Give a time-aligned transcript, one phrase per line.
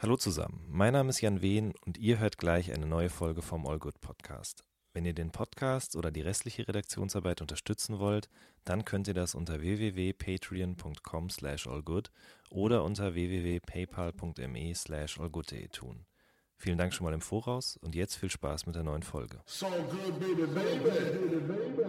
[0.00, 3.66] Hallo zusammen, mein Name ist Jan Wehn und ihr hört gleich eine neue Folge vom
[3.66, 4.62] All Good Podcast.
[4.92, 8.28] Wenn ihr den Podcast oder die restliche Redaktionsarbeit unterstützen wollt,
[8.64, 12.12] dann könnt ihr das unter www.patreon.com slash allgood
[12.48, 16.06] oder unter www.paypal.me slash allgood.de tun.
[16.56, 19.40] Vielen Dank schon mal im Voraus und jetzt viel Spaß mit der neuen Folge.
[19.46, 21.88] So good, baby, baby, baby.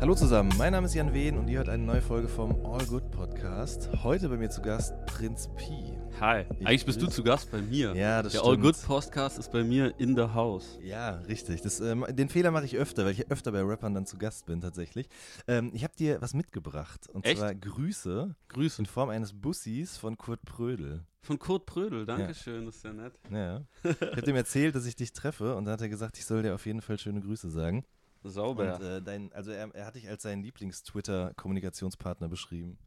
[0.00, 2.86] Hallo zusammen, mein Name ist Jan Wehn und ihr hört eine neue Folge vom All
[2.86, 3.90] Good Podcast.
[4.02, 5.92] Heute bei mir zu Gast Prinz Pi.
[6.18, 7.94] Hi, ich eigentlich bist du zu Gast bei mir.
[7.94, 8.50] Ja, das Der stimmt.
[8.50, 10.78] All Good Podcast ist bei mir in the house.
[10.82, 11.60] Ja, richtig.
[11.60, 14.46] Das, ähm, den Fehler mache ich öfter, weil ich öfter bei Rappern dann zu Gast
[14.46, 15.06] bin tatsächlich.
[15.46, 17.38] Ähm, ich habe dir was mitgebracht und Echt?
[17.38, 18.80] zwar Grüße Grüße.
[18.80, 21.04] in Form eines Bussis von Kurt Prödel.
[21.20, 23.12] Von Kurt Prödel, danke schön, das ist ja nett.
[23.30, 23.60] Ja.
[23.84, 26.42] Ich habe ihm erzählt, dass ich dich treffe und dann hat er gesagt, ich soll
[26.42, 27.84] dir auf jeden Fall schöne Grüße sagen.
[28.22, 28.76] Sauber.
[28.76, 32.78] Und äh, dein, also er, er hat dich als seinen Lieblings-Twitter-Kommunikationspartner beschrieben.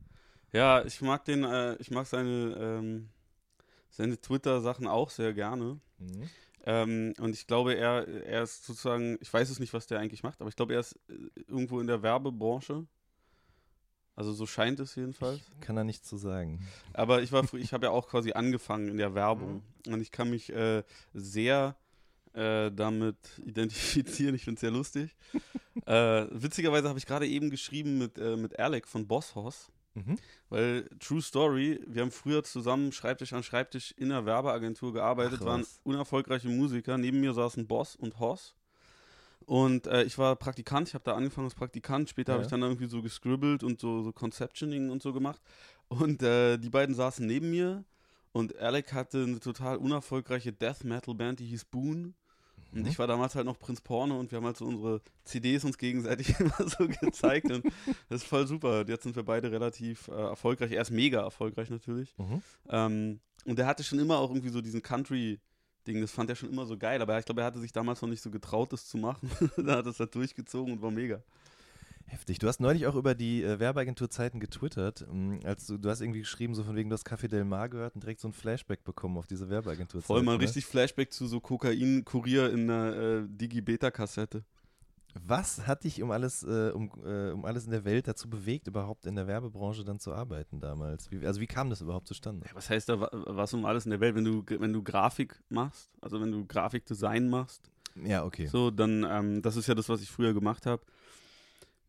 [0.51, 3.09] ja, ich mag den, äh, ich mag seine, ähm,
[3.89, 5.79] seine Twitter-Sachen auch sehr gerne.
[5.97, 6.29] Mhm.
[6.65, 10.23] Ähm, und ich glaube, er, er ist sozusagen, ich weiß es nicht, was der eigentlich
[10.23, 12.85] macht, aber ich glaube, er ist äh, irgendwo in der Werbebranche.
[14.15, 15.41] Also so scheint es jedenfalls.
[15.59, 16.65] Kann er nichts zu sagen.
[16.93, 20.29] Aber ich war, ich habe ja auch quasi angefangen in der Werbung und ich kann
[20.29, 21.75] mich äh, sehr
[22.33, 24.35] äh, damit identifizieren.
[24.35, 25.15] Ich finde es sehr lustig.
[25.85, 30.17] äh, witzigerweise habe ich gerade eben geschrieben mit, äh, mit Alec von Boss Hoss, Mhm.
[30.49, 35.45] weil True Story, wir haben früher zusammen Schreibtisch an Schreibtisch in einer Werbeagentur gearbeitet, Ach,
[35.45, 36.97] waren unerfolgreiche Musiker.
[36.97, 38.55] Neben mir saßen Boss und Hoss.
[39.45, 42.45] Und äh, ich war Praktikant, ich habe da angefangen als Praktikant, später habe Ja.
[42.47, 45.41] ich dann irgendwie so gescribbelt und so, so Conceptioning und so gemacht.
[45.89, 47.83] Und äh, die beiden saßen neben mir
[48.31, 52.15] und Alec hatte eine total unerfolgreiche Death Metal Band, die hieß Boon.
[52.71, 52.87] Und Mhm.
[52.87, 55.77] ich war damals halt noch Prinz Porno und wir haben halt so unsere CDs uns
[55.77, 57.63] gegenseitig immer so gezeigt und
[58.09, 58.79] das ist voll super.
[58.81, 60.71] Und Jetzt sind wir beide relativ äh, erfolgreich.
[60.71, 62.15] Er ist mega erfolgreich natürlich.
[62.17, 62.41] Mhm.
[62.69, 66.49] Ähm, und er hatte schon immer auch irgendwie so diesen Country-Ding, das fand er schon
[66.49, 68.87] immer so geil, aber ich glaube, er hatte sich damals noch nicht so getraut, das
[68.87, 69.29] zu machen.
[69.57, 71.21] da hat er es halt durchgezogen und war mega.
[72.05, 72.37] Heftig.
[72.39, 75.05] Du hast neulich auch über die äh, Werbeagenturzeiten getwittert.
[75.09, 77.69] Ähm, als du, du hast irgendwie geschrieben, so von wegen, du hast Café Del Mar
[77.69, 80.05] gehört und direkt so ein Flashback bekommen auf diese Werbeagenturzeit.
[80.05, 80.43] Voll mal ne?
[80.43, 84.43] richtig Flashback zu so Kokain-Kurier in einer äh, Digi-Beta-Kassette.
[85.27, 88.67] Was hat dich um alles, äh, um, äh, um alles in der Welt dazu bewegt,
[88.67, 91.09] überhaupt in der Werbebranche dann zu arbeiten damals?
[91.11, 92.45] Wie, also wie kam das überhaupt zustande?
[92.47, 94.15] Ja, was heißt da, wa- was um alles in der Welt?
[94.15, 97.69] Wenn du, wenn du Grafik machst, also wenn du Grafikdesign machst,
[98.03, 98.47] Ja, okay.
[98.47, 100.81] so, dann, ähm, das ist ja das, was ich früher gemacht habe,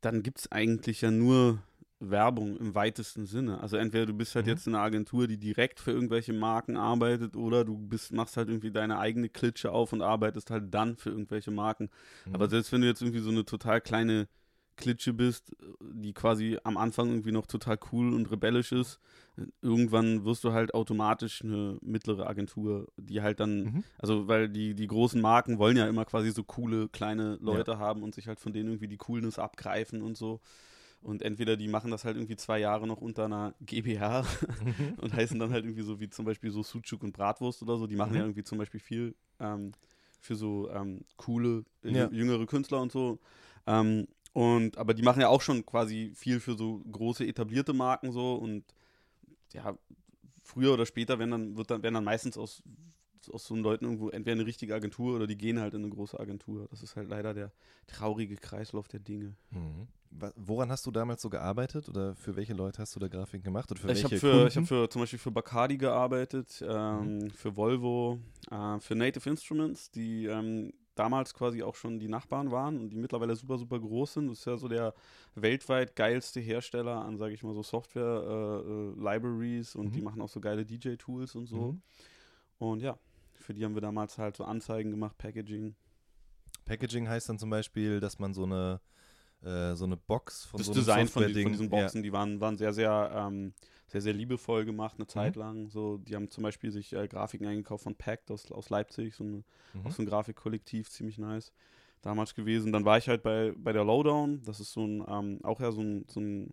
[0.05, 1.59] dann gibt es eigentlich ja nur
[2.01, 3.61] Werbung im weitesten Sinne.
[3.61, 4.53] Also entweder du bist halt Mhm.
[4.53, 8.49] jetzt in einer Agentur, die direkt für irgendwelche Marken arbeitet, oder du bist, machst halt
[8.49, 11.89] irgendwie deine eigene Klitsche auf und arbeitest halt dann für irgendwelche Marken.
[12.27, 12.35] Mhm.
[12.35, 14.29] Aber selbst wenn du jetzt irgendwie so eine total kleine
[14.77, 18.99] Klitsche bist, die quasi am Anfang irgendwie noch total cool und rebellisch ist,
[19.63, 23.85] irgendwann wirst du halt automatisch eine mittlere Agentur, die halt dann, Mhm.
[23.99, 28.03] also weil die, die großen Marken wollen ja immer quasi so coole kleine Leute haben
[28.03, 30.41] und sich halt von denen irgendwie die Coolness abgreifen und so.
[31.01, 34.25] Und entweder die machen das halt irgendwie zwei Jahre noch unter einer GbH
[34.97, 37.87] und heißen dann halt irgendwie so wie zum Beispiel so Sucuk und Bratwurst oder so.
[37.87, 38.17] Die machen Mhm.
[38.17, 39.73] ja irgendwie zum Beispiel viel ähm,
[40.21, 42.09] für so ähm, coole, Ja.
[42.11, 43.19] jüngere Künstler und so.
[43.67, 48.13] Ähm, und aber die machen ja auch schon quasi viel für so große etablierte Marken
[48.13, 48.65] so und
[49.53, 49.79] ja,
[50.43, 52.61] früher oder später werden dann, wird dann, werden dann meistens aus,
[53.33, 56.19] aus so Leuten irgendwo entweder eine richtige Agentur oder die gehen halt in eine große
[56.19, 56.67] Agentur.
[56.71, 57.53] Das ist halt leider der
[57.87, 59.37] traurige Kreislauf der Dinge.
[59.51, 59.87] Mhm.
[60.37, 63.71] Woran hast du damals so gearbeitet oder für welche Leute hast du da Grafiken gemacht?
[63.71, 67.57] Oder für Ich habe für, ich hab für zum Beispiel für Bacardi gearbeitet, ähm, für
[67.57, 68.19] Volvo,
[68.51, 72.97] äh, für Native Instruments, die ähm, damals quasi auch schon die Nachbarn waren und die
[72.97, 74.29] mittlerweile super, super groß sind.
[74.29, 74.95] Das ist ja so der
[75.35, 79.93] weltweit geilste Hersteller an, sage ich mal, so Software-Libraries und Mhm.
[79.93, 81.73] die machen auch so geile DJ-Tools und so.
[81.73, 81.83] Mhm.
[82.59, 82.99] Und ja,
[83.35, 85.75] für die haben wir damals halt so Anzeigen gemacht, Packaging.
[86.65, 88.81] Packaging heißt dann zum Beispiel, dass man so eine,
[89.43, 92.13] äh, so eine Box von das so einem Design von, die, von diesen Boxen, die
[92.13, 93.53] waren, waren sehr, sehr, ähm,
[93.95, 95.71] sehr, sehr liebevoll gemacht, eine Zeit lang.
[95.71, 99.23] So, die haben zum Beispiel sich äh, Grafiken eingekauft von Pact aus, aus Leipzig, so,
[99.23, 99.91] eine, Mhm.
[99.91, 101.53] so ein Grafikkollektiv, ziemlich nice.
[102.03, 102.73] Damals gewesen.
[102.73, 105.71] Dann war ich halt bei, bei der Lowdown, das ist so ein, ähm, auch ja
[105.71, 106.53] so ein, so ein,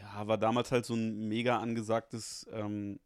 [0.00, 2.98] ja, war damals halt so ein mega angesagtes ähm,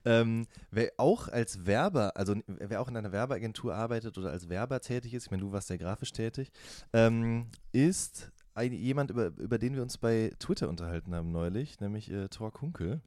[0.04, 4.80] ähm, wer auch als Werber, also wer auch in einer Werbeagentur arbeitet oder als Werber
[4.80, 6.50] tätig ist, ich meine, du warst ja grafisch tätig,
[6.92, 12.10] ähm, ist ein, jemand, über, über den wir uns bei Twitter unterhalten haben neulich, nämlich
[12.10, 13.00] äh, Thor Kunkel,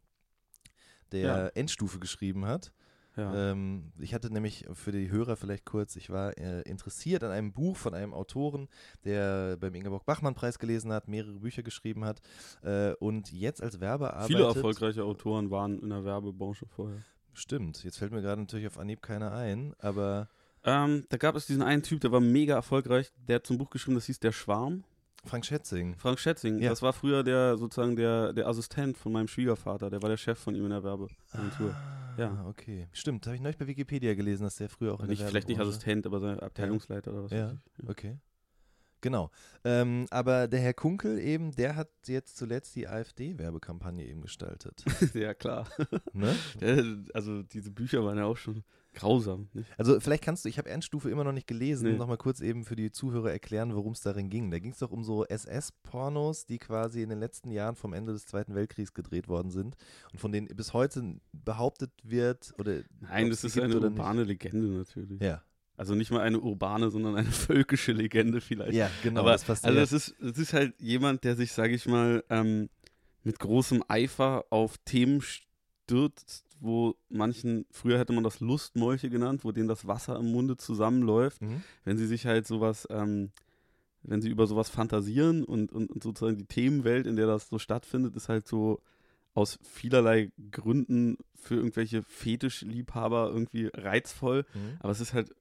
[1.11, 1.47] der Ja.
[1.49, 2.71] Endstufe geschrieben hat.
[3.17, 3.51] Ja.
[3.51, 7.51] Ähm, ich hatte nämlich für die Hörer vielleicht kurz, ich war äh, interessiert an einem
[7.51, 8.69] Buch von einem Autoren,
[9.03, 12.21] der beim Ingeborg-Bachmann-Preis gelesen hat, mehrere Bücher geschrieben hat
[12.63, 14.37] äh, und jetzt als Werber arbeitet.
[14.37, 16.99] Viele erfolgreiche Autoren waren in der Werbebranche vorher.
[17.33, 20.29] Stimmt, jetzt fällt mir gerade natürlich auf Anhieb keiner ein, aber
[20.63, 23.69] Ähm, da gab es diesen einen Typ, der war mega erfolgreich, der hat zum Buch
[23.71, 24.83] geschrieben, das hieß Der Schwarm.
[25.25, 25.95] Frank Schätzing.
[25.97, 26.69] Frank Schätzing, Ja.
[26.69, 30.39] das war früher der sozusagen der, der Assistent von meinem Schwiegervater, der war der Chef
[30.39, 31.73] von ihm in der Werbeagentur.
[31.73, 32.45] Ah, Ja.
[32.47, 32.87] okay.
[32.91, 35.47] Stimmt, habe ich neulich bei Wikipedia gelesen, dass der früher auch in nicht, der vielleicht
[35.47, 37.47] nicht Assistent, aber sein Abteilungsleiter oder was Ja.
[37.51, 37.89] weiß ich.
[37.89, 38.17] Okay.
[39.03, 39.31] Genau.
[39.63, 44.83] Ähm, aber der Herr Kunkel eben, der hat jetzt zuletzt die AfD-Werbekampagne eben gestaltet.
[45.15, 45.67] ja, klar.
[46.13, 46.35] ne?
[46.59, 46.83] Der,
[47.15, 49.47] also diese Bücher waren ja auch schon grausam.
[49.53, 49.69] Nicht?
[49.77, 51.97] Also vielleicht kannst du, ich habe Endstufe immer noch nicht gelesen, Nee.
[51.97, 54.51] nochmal kurz eben für die Zuhörer erklären, worum es darin ging.
[54.51, 58.13] Da ging es doch um so SS-Pornos, die quasi in den letzten Jahren vom Ende
[58.13, 59.75] des Zweiten Weltkriegs gedreht worden sind
[60.11, 63.99] und von denen bis heute behauptet wird oder Nein, das ist eine oder nicht.
[63.99, 65.21] urbane Legende natürlich.
[65.21, 65.41] Ja,
[65.77, 68.73] Also nicht mal eine urbane, sondern eine völkische Legende vielleicht.
[68.73, 69.21] ja, genau.
[69.21, 69.83] Aber das passt also ja.
[69.83, 72.69] es ist, es ist halt jemand, der sich, sage ich mal, ähm,
[73.23, 75.21] mit großem Eifer auf Themen
[75.91, 80.55] stürzt, wo manchen, früher hätte man das Lustmolche genannt, wo denen das Wasser im Munde
[80.57, 81.63] zusammenläuft, Mhm.
[81.83, 83.31] wenn sie sich halt sowas, ähm,
[84.03, 87.59] wenn sie über sowas fantasieren und, und, und sozusagen die Themenwelt, in der das so
[87.59, 88.81] stattfindet, ist halt so
[89.33, 94.77] aus vielerlei Gründen für irgendwelche Fetischliebhaber irgendwie reizvoll, Mhm.
[94.79, 95.33] aber es ist halt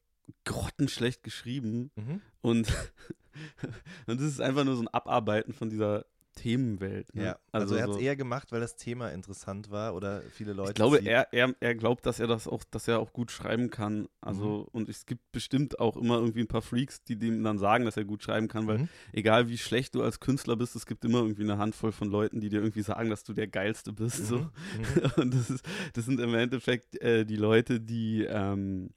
[0.44, 2.20] grottenschlecht geschrieben Mhm.
[2.40, 2.68] und,
[4.06, 6.04] und das ist einfach nur so ein Abarbeiten von dieser
[6.40, 7.14] Themenwelt.
[7.14, 7.24] Ne?
[7.24, 10.54] Ja, also, er hat es so, eher gemacht, weil das Thema interessant war oder viele
[10.54, 10.70] Leute.
[10.70, 13.70] ich glaube, er, er, er glaubt, dass er das auch, dass er auch gut schreiben
[13.70, 14.08] kann.
[14.22, 17.84] Also, und es gibt bestimmt auch immer irgendwie ein paar Freaks, die dem dann sagen,
[17.84, 18.88] dass er gut schreiben kann, weil Mhm.
[19.12, 22.40] egal wie schlecht du als Künstler bist, es gibt immer irgendwie eine Handvoll von Leuten,
[22.40, 24.26] die dir irgendwie sagen, dass du der Geilste bist.
[24.26, 24.38] So.
[24.38, 24.50] Mhm.
[24.76, 25.10] Mhm.
[25.16, 28.90] Und das, ist, das sind im Endeffekt äh, die Leute, die, ähm,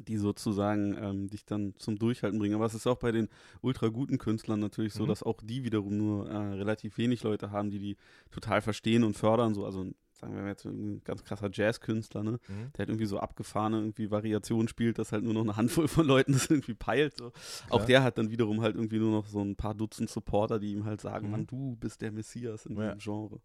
[0.00, 2.54] die sozusagen ähm, dich dann zum Durchhalten bringen.
[2.54, 3.28] Aber es ist auch bei den
[3.60, 5.08] ultra guten Künstlern natürlich so, Mhm.
[5.08, 7.96] dass auch die wiederum nur äh, relativ wenig Leute haben, die die
[8.30, 9.54] total verstehen und fördern.
[9.54, 12.32] So, also sagen wir jetzt ein ganz krasser Jazzkünstler, ne?
[12.32, 12.72] Mhm.
[12.74, 16.06] der halt irgendwie so abgefahrene irgendwie Variationen spielt, dass halt nur noch eine Handvoll von
[16.06, 17.16] Leuten das irgendwie peilt.
[17.16, 17.32] So.
[17.70, 20.72] Auch der hat dann wiederum halt irgendwie nur noch so ein paar Dutzend Supporter, die
[20.72, 21.30] ihm halt sagen, Mhm.
[21.32, 22.94] Mann, du bist der Messias in Ja.
[22.94, 23.40] diesem Genre.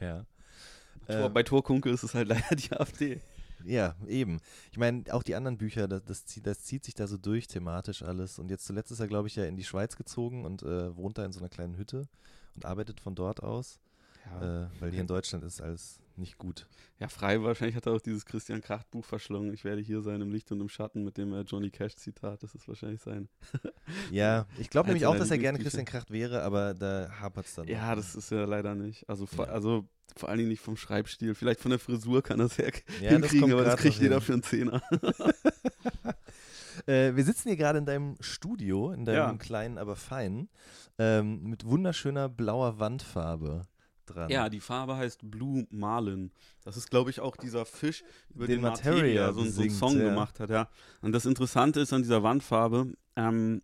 [0.00, 0.24] Ja.
[1.06, 3.20] Tor, Ähm, bei Torkunkel ist es halt leider die AfD.
[3.64, 4.40] Ja, eben.
[4.72, 7.46] Ich meine, auch die anderen Bücher, das, das, zieht, das zieht sich da so durch,
[7.46, 8.38] thematisch alles.
[8.38, 11.18] Und jetzt zuletzt ist er, glaube ich, ja in die Schweiz gezogen und äh, wohnt
[11.18, 12.06] da in so einer kleinen Hütte
[12.54, 13.80] und arbeitet von dort aus,
[14.26, 14.64] Ja.
[14.64, 16.66] äh, weil hier in Deutschland ist alles nicht gut.
[16.98, 19.52] ja, frei wahrscheinlich hat er auch dieses Christian Kracht Buch verschlungen.
[19.52, 22.42] Ich werde hier sein im Licht und im Schatten mit dem äh, Johnny Cash Zitat.
[22.42, 23.28] Das ist wahrscheinlich sein.
[24.10, 25.58] Ja, ich glaube nämlich auch, dass er gerne.
[25.58, 27.68] Christian Kracht wäre, aber da hapert es dann.
[27.68, 29.08] Ja, das ist ja leider nicht.
[29.08, 29.52] Also vor, Ja.
[29.52, 29.86] also
[30.16, 31.34] vor allen Dingen nicht vom Schreibstil.
[31.34, 33.98] Vielleicht von der Frisur kann er es ja, Ja, das hinkriegen, kommt aber das kriegt
[34.00, 34.22] jeder hin.
[34.22, 34.82] für einen Zehner.
[36.86, 39.32] Äh, wir sitzen hier gerade in deinem Studio, in deinem Ja.
[39.36, 40.48] kleinen, aber feinen,
[40.98, 43.62] ähm, mit wunderschöner blauer Wandfarbe
[44.06, 44.30] dran.
[44.30, 46.30] Ja, die Farbe heißt Blue Marlin.
[46.64, 49.70] Das ist, glaube ich, auch dieser Fisch, über Den den, Materia Materia so, so einen
[49.70, 50.04] Song ja.
[50.10, 50.50] gemacht hat.
[50.50, 50.68] Ja.
[51.02, 53.62] Und das Interessante ist an dieser Wandfarbe, ähm,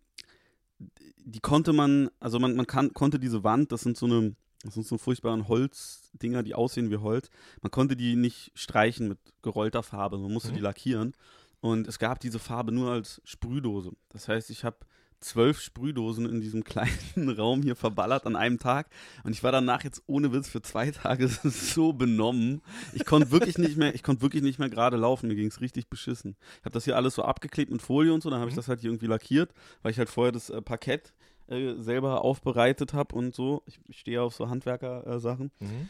[1.23, 4.73] die konnte man, also man, man kann, konnte diese Wand, das sind so eine, das
[4.73, 7.29] sind so furchtbaren Holzdinger, die aussehen wie Holz.
[7.61, 10.55] Man konnte die nicht streichen mit gerollter Farbe, man musste Mhm.
[10.55, 11.13] die lackieren.
[11.61, 13.91] Und es gab diese Farbe nur als Sprühdose.
[14.09, 14.77] Das heißt, ich habe
[15.21, 18.87] zwölf Sprühdosen in diesem kleinen Raum hier verballert an einem Tag.
[19.23, 22.61] Und ich war danach jetzt ohne Witz für zwei Tage so benommen.
[22.93, 25.27] Ich konnte wirklich nicht mehr, ich konnte wirklich nicht mehr gerade laufen.
[25.27, 26.35] Mir ging es richtig beschissen.
[26.59, 28.29] Ich habe das hier alles so abgeklebt mit Folie und so.
[28.29, 28.59] Dann habe ich Mhm.
[28.59, 31.13] das halt hier irgendwie lackiert, weil ich halt vorher das äh, Parkett
[31.47, 33.61] äh, selber aufbereitet habe und so.
[33.65, 35.51] Ich, ich stehe auf so Handwerker-Sachen.
[35.59, 35.89] Mhm.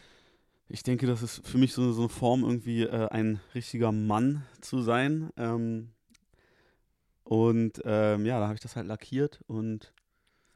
[0.68, 4.44] Ich denke, das ist für mich so, so eine Form, irgendwie äh, ein richtiger Mann
[4.60, 5.30] zu sein.
[5.36, 5.90] Ähm,
[7.24, 9.92] und ähm, ja, da habe ich das halt lackiert und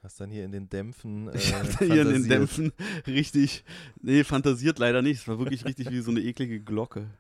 [0.07, 1.29] Hast dann hier in den Dämpfen.
[1.35, 2.29] Äh, ich hatte hier in den.
[2.29, 2.73] Dämpfen
[3.09, 3.65] richtig,
[4.01, 5.23] nee, fantasiert leider nicht.
[5.23, 7.11] Es war wirklich richtig wie so eine eklige Glocke.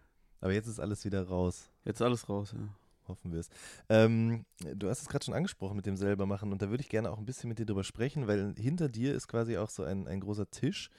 [0.40, 1.68] Aber jetzt ist alles wieder raus.
[1.84, 2.68] Jetzt alles raus, ja.
[3.08, 3.48] Hoffen wir es.
[3.88, 7.10] Ähm, du hast es gerade schon angesprochen mit dem selbermachen und da würde ich gerne
[7.10, 10.06] auch ein bisschen mit dir drüber sprechen, weil hinter dir ist quasi auch so ein,
[10.06, 10.90] ein großer Tisch,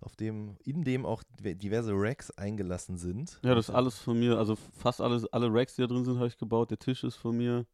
[0.00, 3.38] auf dem, in dem auch diverse Racks eingelassen sind.
[3.42, 6.16] Ja, das ist alles von mir, also fast alles, alle Racks, die da drin sind,
[6.16, 6.70] habe ich gebaut.
[6.70, 7.66] Der Tisch ist von mir.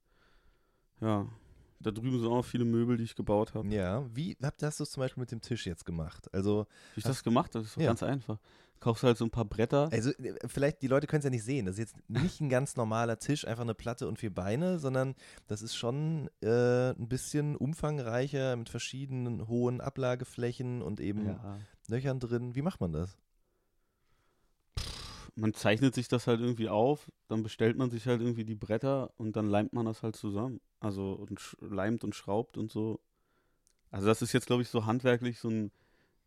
[1.03, 1.27] Ja,
[1.81, 3.69] da drüben sind auch noch viele Möbel, die ich gebaut habe.
[3.75, 6.33] Ja, wie habt, hast du es zum Beispiel mit dem Tisch jetzt gemacht?
[6.33, 7.89] Also, Wie ich das gemacht habe, das ist doch Ja.
[7.89, 8.39] ganz einfach.
[8.79, 9.89] Kaufst halt so ein paar Bretter.
[9.93, 11.67] also äh, vielleicht, die Leute können es ja nicht sehen.
[11.67, 15.15] Das ist jetzt nicht ein ganz normaler Tisch, einfach eine Platte und vier Beine, sondern
[15.49, 21.59] das ist schon äh, ein bisschen umfangreicher mit verschiedenen hohen Ablageflächen und eben Ja.
[21.89, 22.55] Löchern drin.
[22.55, 23.17] Wie macht man das?
[25.35, 29.11] Man zeichnet sich das halt irgendwie auf, dann bestellt man sich halt irgendwie die Bretter
[29.17, 30.61] und dann leimt man das halt zusammen.
[30.83, 33.01] Also und leimt und schraubt und so.
[33.91, 35.71] Also das ist jetzt, glaube ich, so handwerklich so ein,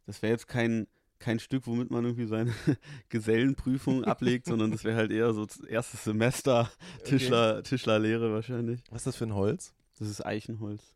[0.05, 0.87] das wäre jetzt kein,
[1.19, 2.53] kein Stück, womit man irgendwie seine
[3.09, 6.71] Gesellenprüfung ablegt, sondern das wäre halt eher so das erste Semester
[7.03, 8.81] Tischler, Tischlerlehre wahrscheinlich.
[8.89, 9.73] Was ist das für ein Holz?
[9.99, 10.93] Das ist Eichenholz.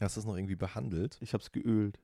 [0.00, 1.16] Hast du es noch irgendwie behandelt?
[1.20, 2.00] Ich habe es geölt.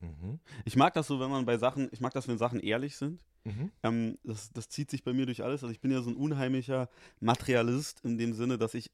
[0.00, 0.38] Mhm.
[0.64, 3.20] Ich mag das so, wenn man bei Sachen, ich mag das, wenn Sachen ehrlich sind.
[3.44, 3.70] Mhm.
[3.82, 5.62] Ähm, das, das zieht sich bei mir durch alles.
[5.62, 6.88] Also ich bin ja so ein unheimlicher
[7.20, 8.90] Materialist in dem Sinne, dass ich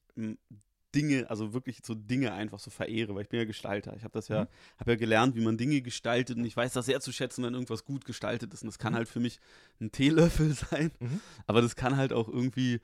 [0.95, 3.95] Dinge, also wirklich so Dinge einfach so verehre, weil ich bin ja Gestalter.
[3.97, 4.49] Ich habe das ja, Mhm.
[4.79, 7.55] habe ja gelernt, wie man Dinge gestaltet und ich weiß das sehr zu schätzen, wenn
[7.55, 8.63] irgendwas gut gestaltet ist.
[8.63, 8.97] Und das kann Mhm.
[8.99, 9.39] halt für mich
[9.81, 11.21] ein Teelöffel sein, Mhm.
[11.47, 12.81] aber das kann halt auch irgendwie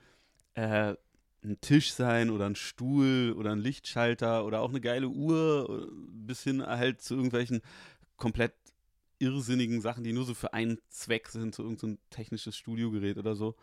[0.55, 0.95] äh,
[1.43, 6.43] ein Tisch sein oder ein Stuhl oder ein Lichtschalter oder auch eine geile Uhr bis
[6.43, 7.61] hin halt zu irgendwelchen
[8.17, 8.53] komplett
[9.19, 13.35] irrsinnigen Sachen, die nur so für einen Zweck sind, so irgendein so technisches Studiogerät oder
[13.35, 13.55] so.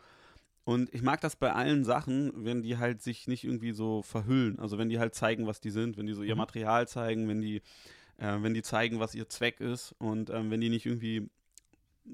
[0.65, 4.59] Und ich mag das bei allen Sachen, wenn die halt sich nicht irgendwie so verhüllen.
[4.59, 6.39] Also wenn die halt zeigen, was die sind, wenn die so ihr Mhm.
[6.39, 7.57] Material zeigen, wenn die,
[8.17, 11.29] äh, wenn die zeigen, was ihr Zweck ist und ähm, wenn die nicht irgendwie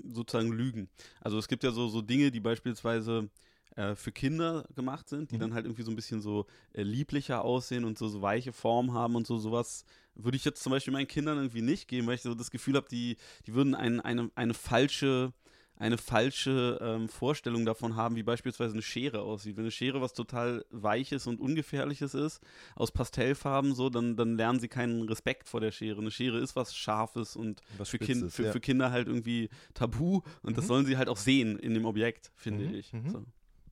[0.08, 0.90] sozusagen lügen.
[1.20, 3.30] Also es gibt ja so, so Dinge, die beispielsweise
[3.76, 5.40] äh, für Kinder gemacht sind, die Mhm.
[5.40, 8.94] dann halt irgendwie so ein bisschen so äh, lieblicher aussehen und so, so weiche Form
[8.94, 12.16] haben und so sowas würde ich jetzt zum Beispiel meinen Kindern irgendwie nicht geben, weil
[12.16, 13.16] ich so das Gefühl habe, die,
[13.48, 15.34] die würden ein, eine, eine falsche
[15.82, 19.58] eine falsche ähm, Vorstellung davon haben, wie beispielsweise eine Schere aussieht.
[19.58, 22.40] Wenn eine Schere was total Weiches und Ungefährliches ist,
[22.76, 26.00] aus Pastellfarben so, dann, dann lernen sie keinen Respekt vor der Schere.
[26.00, 28.52] Eine Schere ist was Scharfes und Was für, Spitzes, kind, für, ja.
[28.52, 30.68] für Kinder halt irgendwie tabu und das Mhm.
[30.68, 32.94] sollen sie halt auch sehen in dem Objekt, finde Mhm, ich.
[32.94, 33.10] mhm.
[33.10, 33.26] So.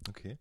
[0.10, 0.38] Okay.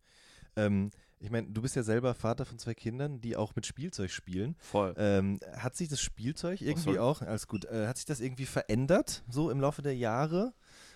[0.56, 4.10] Ähm, ich meine, du bist ja selber Vater von zwei Kindern, die auch mit Spielzeug
[4.10, 4.54] spielen.
[4.60, 4.94] Voll.
[4.96, 6.98] Ähm, hat sich das Spielzeug irgendwie sorry.
[6.98, 10.54] auch, alles gut, äh, hat sich das irgendwie verändert, so im Laufe der Jahre?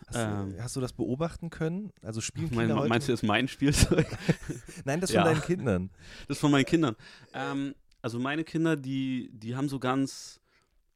[0.08, 0.56] Hast, Ähm.
[0.56, 1.92] du, hast du das beobachten können?
[2.02, 2.88] Also spielen Mein, Kinder heute?
[2.88, 4.06] meinst du, das ist mein Spielzeug?
[4.84, 5.24] Nein, das von Ja.
[5.24, 5.90] deinen Kindern.
[6.28, 6.96] Das von meinen Kindern.
[7.32, 10.40] Ähm, also meine Kinder, die, die haben so ganz,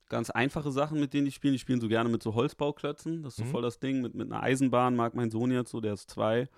[0.08, 1.52] ganz einfache Sachen, mit denen die spielen.
[1.52, 3.22] Die spielen so gerne mit so Holzbauklötzen.
[3.22, 3.48] Das ist so Mhm.
[3.50, 4.02] voll das Ding.
[4.02, 6.48] Mit, mit einer Eisenbahn mag mein Sohn jetzt so, der ist zwei.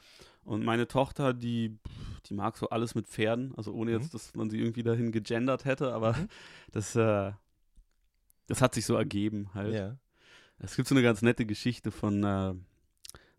[0.44, 1.78] Und meine Tochter, die,
[2.26, 3.54] die mag so alles mit Pferden.
[3.56, 3.98] Also ohne Mhm.
[4.00, 6.28] jetzt, dass man sie irgendwie dahin gegendert hätte, aber Mhm.
[6.72, 7.32] das, äh,
[8.46, 9.74] das hat sich so ergeben halt.
[9.74, 9.96] Ja.
[10.58, 12.54] Es gibt so eine ganz nette Geschichte von äh,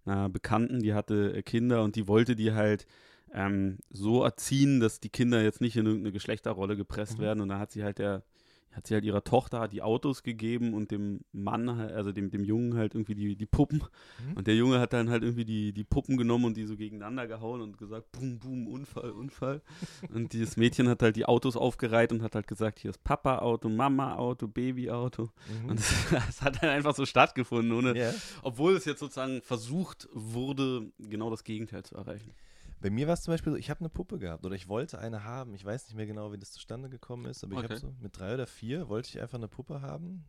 [0.05, 2.85] einer Bekannten, die hatte äh, Kinder und die wollte die halt
[3.33, 7.23] ähm, so erziehen, dass die Kinder jetzt nicht in irgendeine Geschlechterrolle gepresst Mhm.
[7.23, 7.41] werden.
[7.41, 8.23] Und dann hat sie halt der,
[8.71, 12.75] hat sie halt ihrer Tochter die Autos gegeben und dem Mann, also dem, dem Jungen
[12.75, 13.83] halt irgendwie die, die Puppen.
[14.23, 14.37] Mhm.
[14.37, 17.27] Und der Junge hat dann halt irgendwie die, die Puppen genommen und die so gegeneinander
[17.27, 19.61] gehauen und gesagt, boom, boom, Unfall, Unfall.
[20.13, 23.69] und dieses Mädchen hat halt die Autos aufgereiht und hat halt gesagt, hier ist Papa-Auto,
[23.69, 25.29] Mama-Auto, Baby-Auto.
[25.63, 25.69] Mhm.
[25.69, 28.13] Und das, das hat dann einfach so stattgefunden, ohne, ja.
[28.43, 32.33] obwohl es jetzt sozusagen versucht wurde, genau das Gegenteil zu erreichen.
[32.81, 34.99] Bei mir war es zum Beispiel so, ich habe eine Puppe gehabt oder ich wollte
[34.99, 35.53] eine haben.
[35.53, 37.67] Ich weiß nicht mehr genau, wie das zustande gekommen ist, aber ich Okay.
[37.69, 40.23] habe so mit drei oder vier wollte ich einfach eine Puppe haben,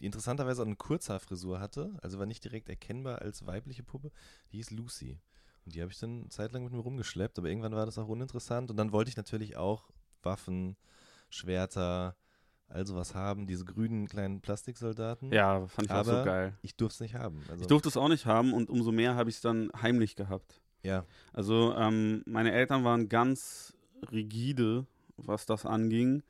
[0.00, 4.10] die interessanterweise auch eine Kurzhaarfrisur hatte, also war nicht direkt erkennbar als weibliche Puppe.
[4.52, 5.20] Die hieß Lucy.
[5.64, 7.98] Und die habe ich dann eine Zeit lang mit mir rumgeschleppt, aber irgendwann war das
[7.98, 8.70] auch uninteressant.
[8.70, 9.90] Und dann wollte ich natürlich auch
[10.22, 10.76] Waffen,
[11.30, 12.16] Schwerter,
[12.68, 15.32] all sowas haben, diese grünen kleinen Plastiksoldaten.
[15.32, 16.58] Ja, fand ich auch so Aber- geil.
[16.62, 17.42] Ich durfte es nicht haben.
[17.48, 20.16] Also, Ich durfte es auch nicht haben und umso mehr habe ich es dann heimlich
[20.16, 20.60] gehabt.
[20.82, 21.04] Ja.
[21.32, 23.74] Also ähm, meine Eltern waren ganz
[24.12, 26.22] rigide, was das anging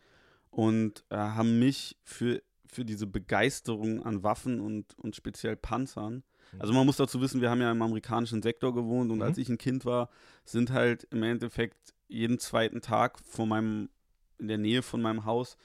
[0.50, 6.22] und äh, haben mich für, für diese Begeisterung an Waffen und, und speziell Panzern.
[6.52, 6.60] Mhm.
[6.60, 9.22] Also man muss dazu wissen, wir haben ja im amerikanischen Sektor gewohnt und Mhm.
[9.24, 10.08] als ich ein Kind war,
[10.44, 13.90] sind halt im Endeffekt jeden zweiten Tag vor meinem,
[14.38, 15.56] in der Nähe von meinem Haus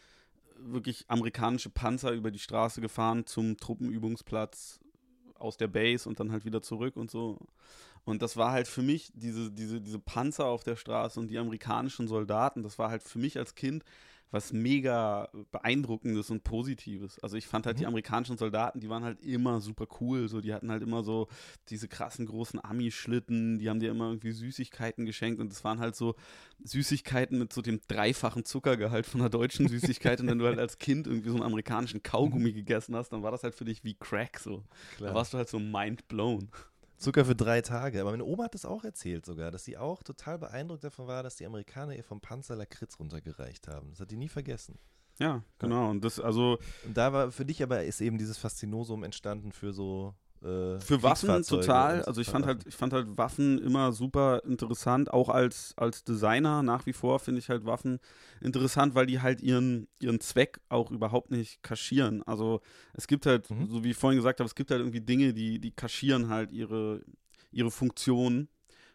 [0.57, 4.79] wirklich amerikanische Panzer über die Straße gefahren zum Truppenübungsplatz
[5.35, 7.39] aus der Base und dann halt wieder zurück und so.
[8.03, 11.37] Und das war halt für mich, diese, diese, diese Panzer auf der Straße und die
[11.37, 13.83] amerikanischen Soldaten, das war halt für mich als Kind,
[14.33, 17.19] was mega beeindruckendes und positives.
[17.19, 17.79] Also ich fand halt Mhm.
[17.81, 21.27] die amerikanischen Soldaten, die waren halt immer super cool, so die hatten halt immer so
[21.67, 25.97] diese krassen großen Ami-Schlitten, die haben dir immer irgendwie Süßigkeiten geschenkt und es waren halt
[25.97, 26.15] so
[26.63, 30.77] Süßigkeiten mit so dem dreifachen Zuckergehalt von einer deutschen Süßigkeit und wenn du halt als
[30.77, 33.95] Kind irgendwie so einen amerikanischen Kaugummi gegessen hast, dann war das halt für dich wie
[33.95, 34.63] Crack so.
[34.99, 36.49] Da warst du halt so mind blown.
[37.01, 37.99] Zucker für drei Tage.
[37.99, 41.23] Aber meine Oma hat das auch erzählt sogar, dass sie auch total beeindruckt davon war,
[41.23, 43.89] dass die Amerikaner ihr vom Panzer Lakritz runtergereicht haben.
[43.89, 44.77] Das hat die nie vergessen.
[45.19, 45.89] Ja, genau.
[45.89, 49.73] Und das, also Und da war für dich aber ist eben dieses Faszinosum entstanden für
[49.73, 52.03] so äh, für Waffen total.
[52.03, 52.69] Also ich fand halt, Waffen.
[52.69, 57.39] ich fand halt Waffen immer super interessant, auch als, als Designer nach wie vor finde
[57.39, 57.99] ich halt Waffen
[58.41, 62.23] interessant, weil die halt ihren, ihren Zweck auch überhaupt nicht kaschieren.
[62.23, 62.61] Also
[62.93, 63.69] es gibt halt, Mhm.
[63.69, 66.51] so wie ich vorhin gesagt habe, es gibt halt irgendwie Dinge, die, die kaschieren halt
[66.51, 67.01] ihre,
[67.51, 68.47] ihre Funktion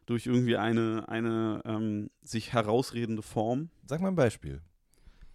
[0.07, 4.61] durch irgendwie eine, eine ähm, sich herausredende Form Sag mal ein Beispiel.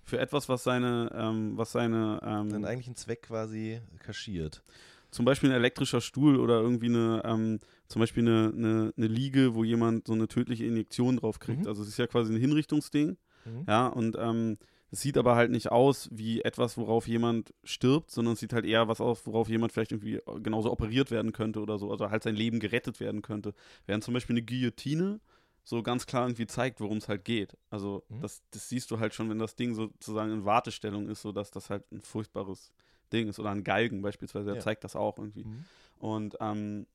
[0.03, 4.63] für etwas, was seine, ähm, was seine ähm, eigentlichen Zweck quasi kaschiert.
[5.11, 9.53] Zum Beispiel ein elektrischer Stuhl oder irgendwie eine, ähm, zum Beispiel eine, eine, eine Liege,
[9.55, 11.61] wo jemand so eine tödliche Injektion drauf kriegt.
[11.61, 11.67] Mhm.
[11.67, 13.65] Also es ist ja quasi ein Hinrichtungsding, Mhm.
[13.67, 14.57] ja, und ähm,
[14.91, 18.65] es sieht aber halt nicht aus wie etwas, worauf jemand stirbt, sondern es sieht halt
[18.65, 22.23] eher was aus, worauf jemand vielleicht irgendwie genauso operiert werden könnte oder so, also halt
[22.23, 23.53] sein Leben gerettet werden könnte.
[23.87, 25.19] Während zum Beispiel eine Guillotine
[25.63, 27.57] so ganz klar irgendwie zeigt, worum es halt geht.
[27.69, 28.21] Also Mhm.
[28.21, 31.51] das, das siehst du halt schon, wenn das Ding sozusagen in Wartestellung ist, so dass
[31.51, 32.71] das halt ein furchtbares
[33.11, 33.39] Ding ist.
[33.39, 34.61] Oder ein Galgen beispielsweise, der Ja.
[34.61, 35.45] zeigt das auch irgendwie.
[35.45, 35.65] Mhm.
[35.99, 36.87] Und ähm,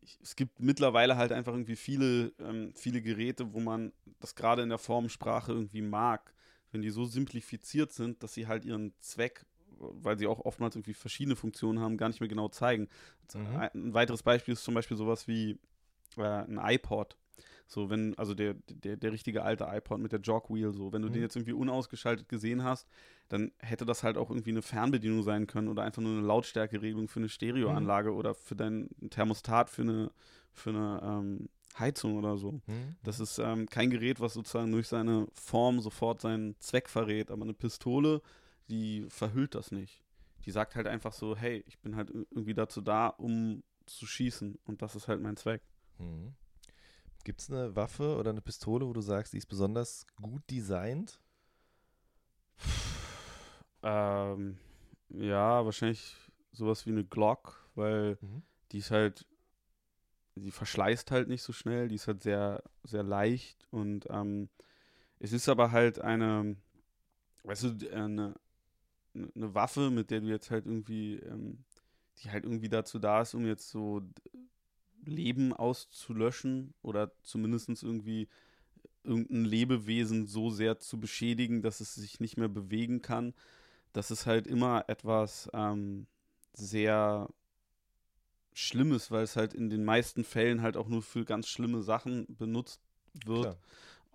[0.00, 4.62] ich, es gibt mittlerweile halt einfach irgendwie viele, ähm, viele Geräte, wo man das gerade
[4.62, 6.34] in der Formsprache irgendwie mag,
[6.72, 9.46] wenn die so simplifiziert sind, dass sie halt ihren Zweck,
[9.78, 12.88] weil sie auch oftmals irgendwie verschiedene Funktionen haben, gar nicht mehr genau zeigen.
[13.34, 13.56] Mhm.
[13.56, 15.58] Ein, ein weiteres Beispiel ist zum Beispiel sowas wie
[16.16, 17.16] äh, ein iPod.
[17.66, 21.08] So, wenn, also der, der, der richtige alte iPod mit der Jogwheel, so, wenn du
[21.08, 21.12] Mhm.
[21.14, 22.86] den jetzt irgendwie unausgeschaltet gesehen hast,
[23.28, 27.08] dann hätte das halt auch irgendwie eine Fernbedienung sein können oder einfach nur eine Lautstärkeregelung
[27.08, 30.10] für eine Stereoanlage oder für dein Thermostat für eine,
[30.52, 32.52] für eine ähm, Heizung oder so.
[32.66, 32.96] Mhm.
[33.02, 37.42] Das ist ähm, kein Gerät, was sozusagen durch seine Form sofort seinen Zweck verrät, aber
[37.44, 38.20] eine Pistole,
[38.68, 40.02] die verhüllt das nicht.
[40.44, 44.58] Die sagt halt einfach so, hey, ich bin halt irgendwie dazu da, um zu schießen
[44.66, 45.62] und das ist halt mein Zweck.
[45.98, 46.34] Mhm.
[47.24, 51.20] Gibt es eine Waffe oder eine Pistole, wo du sagst, die ist besonders gut designt?
[53.82, 54.58] Ähm,
[55.08, 56.16] ja, wahrscheinlich
[56.52, 58.42] sowas wie eine Glock, weil Mhm.
[58.72, 59.26] die ist halt,
[60.36, 64.48] die verschleißt halt nicht so schnell, die ist halt sehr, sehr leicht und ähm,
[65.18, 66.56] es ist aber halt eine,
[67.44, 68.34] weißt du, eine,
[69.14, 71.64] eine Waffe, mit der du jetzt halt irgendwie, ähm,
[72.18, 74.02] die halt irgendwie dazu da ist, um jetzt so
[75.06, 78.28] Leben auszulöschen oder zumindest irgendwie
[79.04, 83.34] irgendein Lebewesen so sehr zu beschädigen, dass es sich nicht mehr bewegen kann.
[83.92, 86.06] Das ist halt immer etwas ähm,
[86.54, 87.28] sehr
[88.52, 92.26] Schlimmes, weil es halt in den meisten Fällen halt auch nur für ganz schlimme Sachen
[92.36, 92.80] benutzt
[93.26, 93.56] wird.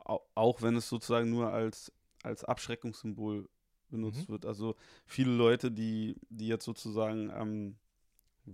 [0.05, 1.91] Au- Auch wenn es sozusagen nur als,
[2.23, 3.49] als Abschreckungssymbol
[3.89, 4.33] benutzt Mhm.
[4.33, 4.45] wird.
[4.45, 4.75] Also
[5.05, 7.75] viele Leute, die, die jetzt sozusagen ähm,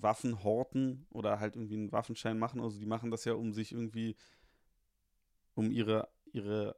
[0.01, 3.71] Waffen horten oder halt irgendwie einen Waffenschein machen, also die machen das ja, um sich
[3.71, 4.15] irgendwie,
[5.55, 6.75] um ihre, ihre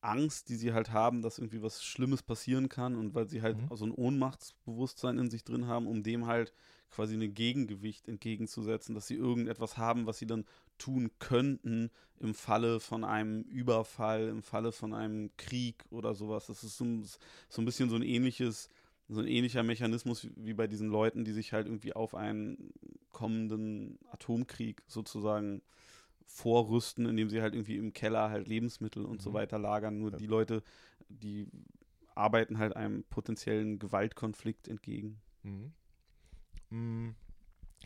[0.00, 3.56] Angst, die sie halt haben, dass irgendwie was Schlimmes passieren kann und weil sie halt
[3.58, 3.76] Mhm.
[3.76, 6.52] so ein Ohnmachtsbewusstsein in sich drin haben, um dem halt
[6.90, 10.44] quasi ein Gegengewicht entgegenzusetzen, dass sie irgendetwas haben, was sie dann
[10.78, 16.46] tun könnten im Falle von einem Überfall, im Falle von einem Krieg oder sowas.
[16.46, 16.86] Das ist so,
[17.48, 18.68] so ein bisschen so ein ähnliches,
[19.08, 22.72] so ein ähnlicher Mechanismus wie- bei diesen Leuten, die sich halt irgendwie auf einen
[23.12, 25.62] kommenden Atomkrieg sozusagen
[26.26, 29.34] vorrüsten, indem sie halt irgendwie im Keller halt Lebensmittel und so Mhm.
[29.34, 29.98] weiter lagern.
[29.98, 30.16] Nur Ja.
[30.16, 30.62] die Leute,
[31.08, 31.46] die
[32.14, 35.20] arbeiten halt einem potenziellen Gewaltkonflikt entgegen.
[35.42, 35.72] Mhm.
[36.70, 37.10] Mm,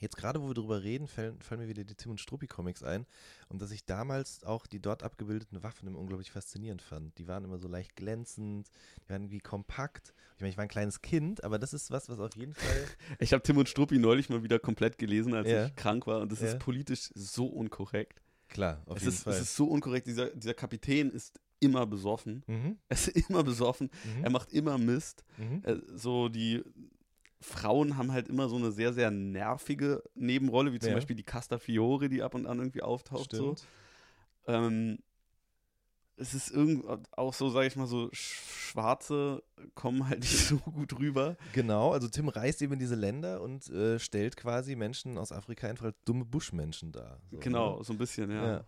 [0.01, 2.83] Jetzt gerade, wo wir drüber reden, fallen, fallen mir wieder die Tim und Struppi Comics
[2.83, 3.07] ein
[3.49, 7.17] und dass ich damals auch die dort abgebildeten Waffen immer unglaublich faszinierend fand.
[7.19, 8.69] Die waren immer so leicht glänzend,
[9.05, 10.13] die waren irgendwie kompakt.
[10.37, 12.85] Ich meine, ich war ein kleines Kind, aber das ist was, was auf jeden Fall.
[13.19, 15.67] Ich habe Tim und Struppi neulich mal wieder komplett gelesen, als Ja.
[15.67, 16.49] ich krank war und das Ja.
[16.49, 18.21] ist politisch so unkorrekt.
[18.49, 19.35] Klar, auf Es jeden ist, Fall.
[19.35, 20.07] es ist so unkorrekt.
[20.07, 22.45] Dieser, dieser Kapitän ist immer besoffen.
[22.47, 23.91] mhm, Er ist immer besoffen.
[24.17, 25.25] mhm, Er macht immer Mist.
[25.37, 25.63] mhm.
[25.65, 26.63] Äh, so die
[27.41, 30.95] Frauen haben halt immer so eine sehr, sehr nervige Nebenrolle, wie zum Ja.
[30.97, 33.33] Beispiel die Casta Fiore, die ab und an irgendwie auftaucht.
[33.35, 33.55] So.
[34.47, 34.99] Ähm,
[36.17, 36.85] es ist irgend
[37.17, 39.43] auch so, sage ich mal, so Sch- Schwarze
[39.75, 41.37] kommen halt nicht so gut rüber.
[41.53, 45.69] Genau, also Tim reist eben in diese Länder und äh, stellt quasi Menschen aus Afrika
[45.69, 47.21] einfach als dumme Buschmenschen dar.
[47.31, 47.85] So, genau, Ne?
[47.85, 48.47] so ein bisschen, ja.
[48.49, 48.65] Ja.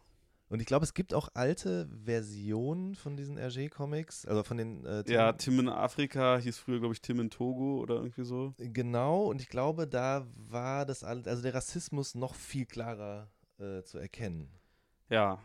[0.51, 4.85] Und ich glaube, es gibt auch alte Versionen von diesen RG-Comics, also von den.
[4.85, 8.53] Äh, ja, Tim in Afrika hieß früher, glaube ich, Tim in Togo oder irgendwie so.
[8.59, 13.85] Genau, und ich glaube, da war das alles, also der Rassismus noch viel klarer äh,
[13.85, 14.51] zu erkennen.
[15.09, 15.39] Ja.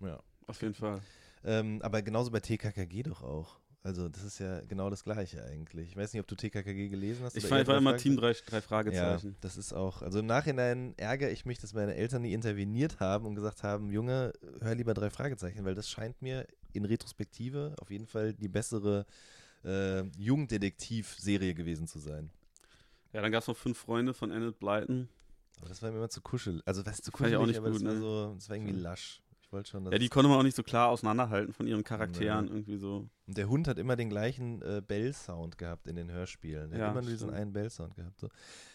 [0.00, 0.22] Ja.
[0.46, 1.00] Auf jeden Fall.
[1.42, 3.59] Ähm, aber genauso bei TKKG doch auch.
[3.82, 5.90] Also das ist ja genau das Gleiche eigentlich.
[5.90, 7.36] Ich weiß nicht, ob du TKKG gelesen hast.
[7.36, 9.28] Ich war, war immer Team drei, drei Fragezeichen.
[9.28, 13.00] Ja, das ist auch, also im Nachhinein ärgere ich mich, dass meine Eltern nie interveniert
[13.00, 17.74] haben und gesagt haben, Junge, hör lieber drei Fragezeichen, weil das scheint mir in Retrospektive
[17.80, 19.06] auf jeden Fall die bessere
[19.64, 22.30] äh, Jugenddetektiv-Serie gewesen zu sein.
[23.14, 25.08] Ja, dann gab es noch fünf Freunde von Annette Blyton.
[25.58, 26.62] Aber das war mir immer zu kuschel.
[26.66, 28.00] Also was zu kuschelig, aber gut, das, war ne?
[28.00, 29.22] so, das war irgendwie lasch.
[29.50, 32.44] Ich wollte schon, Ja, die konnte man auch nicht so klar auseinanderhalten von ihren Charakteren
[32.44, 32.50] Nee.
[32.52, 33.08] irgendwie so.
[33.26, 36.70] Und der Hund hat immer den gleichen äh, Bell-Sound gehabt in den Hörspielen.
[36.70, 38.20] Der Ja, hat immer nur diesen einen Bell-Sound gehabt.
[38.20, 38.28] So.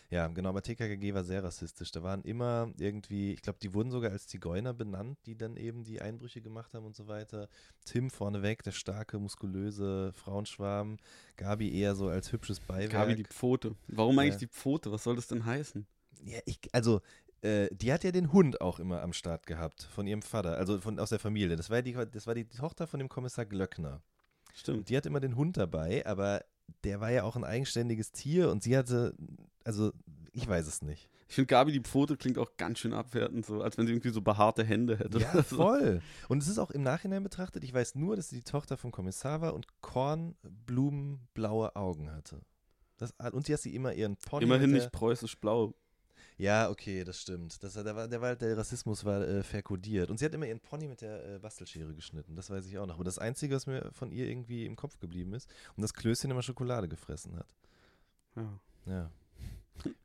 [0.10, 1.92] Ja, genau, aber TKKG war sehr rassistisch.
[1.94, 5.86] Da waren immer irgendwie, ich glaube, die wurden sogar als Zigeuner benannt, die dann eben
[5.86, 7.48] die Einbrüche gemacht haben und so weiter.
[7.86, 10.98] Tim vorneweg, der starke, muskulöse Frauenschwarm.
[11.38, 12.92] Gabi eher so als hübsches Beiwerk.
[12.92, 13.76] Gabi die Pfote.
[13.88, 14.40] Warum eigentlich Ja.
[14.40, 14.92] die Pfote?
[14.92, 15.88] Was soll das denn heißen?
[16.24, 17.02] ja, ich, also,
[17.46, 20.80] äh, die hat ja den Hund auch immer am Start gehabt von ihrem Vater, also
[20.80, 21.56] von, aus der Familie.
[21.56, 24.02] Das war, die, das war die Tochter von dem Kommissar Glöckner.
[24.54, 24.90] Stimmt.
[24.90, 26.44] Die hat immer den Hund dabei, aber
[26.84, 29.16] der war ja auch ein eigenständiges Tier und sie hatte,
[29.64, 29.92] also
[30.32, 31.10] ich weiß es nicht.
[31.28, 34.10] Ich finde, Gabi die Pfote klingt auch ganz schön abwertend, so als wenn sie irgendwie
[34.10, 35.20] so behaarte Hände hätte.
[35.20, 35.58] Ja, so.
[35.58, 36.02] voll.
[36.28, 38.92] Und es ist auch im Nachhinein betrachtet, ich weiß nur, dass sie die Tochter vom
[38.92, 42.42] Kommissar war und kornblumenblaue Augen hatte.
[42.98, 44.46] Das, und sie hat sie immer ihren Pony.
[44.46, 45.74] Immerhin nicht preußisch blau.
[46.38, 47.64] Ja, okay, das stimmt.
[47.64, 50.10] Das, der, war, der, war, der Rassismus war äh, verkodiert.
[50.10, 52.36] Und sie hat immer ihren Pony mit der äh, Bastelschere geschnitten.
[52.36, 52.96] Das weiß ich auch noch.
[52.96, 56.30] Aber das Einzige, was mir von ihr irgendwie im Kopf geblieben ist, und das Klößchen
[56.30, 57.48] immer Schokolade gefressen hat.
[58.36, 58.60] Ja.
[58.86, 59.12] Ja.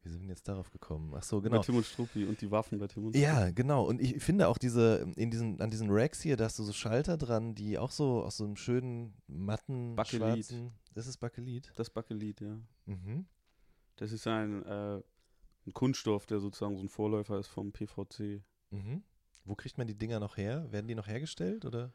[0.02, 1.12] Wie sind wir jetzt darauf gekommen?
[1.16, 1.58] Ach so, genau.
[1.58, 3.84] Bei Tim und Struppi und die Waffen bei Tim und Ja, genau.
[3.84, 6.72] Und ich finde auch diese, in diesen, an diesen Racks hier, da hast du so
[6.72, 10.46] Schalter dran, die auch so aus so einem schönen, matten, Bakelit.
[10.46, 10.72] schwarzen.
[10.94, 11.72] Das ist Bakelit.
[11.76, 12.58] Das Bakelit, ja.
[12.86, 13.26] Mhm.
[13.96, 15.02] Das ist ein, äh,
[15.66, 18.42] ein Kunststoff, der sozusagen so ein Vorläufer ist vom PVC.
[18.70, 19.02] Mhm.
[19.44, 20.70] Wo kriegt man die Dinger noch her?
[20.70, 21.92] Werden die noch hergestellt oder?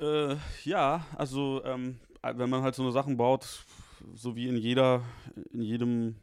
[0.00, 3.64] Äh, ja, also ähm, wenn man halt so eine Sachen baut,
[4.14, 5.02] so wie in jeder,
[5.52, 6.16] in jedem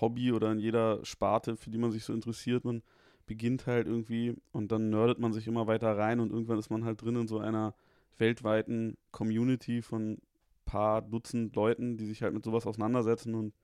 [0.00, 2.82] Hobby oder in jeder Sparte, für die man sich so interessiert, man
[3.26, 6.84] beginnt halt irgendwie und dann nerdet man sich immer weiter rein und irgendwann ist man
[6.84, 7.74] halt drin in so einer
[8.18, 10.18] weltweiten Community von
[10.64, 13.54] paar Dutzend Leuten, die sich halt mit sowas auseinandersetzen und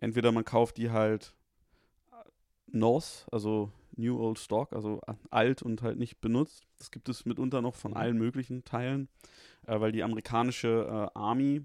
[0.00, 1.34] entweder man kauft die halt
[2.76, 6.64] NOS, also New Old Stock, also alt und halt nicht benutzt.
[6.78, 7.96] Das gibt es mitunter noch von Mhm.
[7.96, 9.08] allen möglichen Teilen,
[9.66, 11.62] äh, weil die amerikanische äh, Army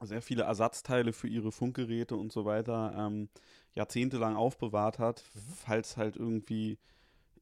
[0.00, 3.28] sehr viele Ersatzteile für ihre Funkgeräte und so weiter ähm,
[3.74, 5.40] jahrzehntelang aufbewahrt hat, Mhm.
[5.56, 6.78] falls halt irgendwie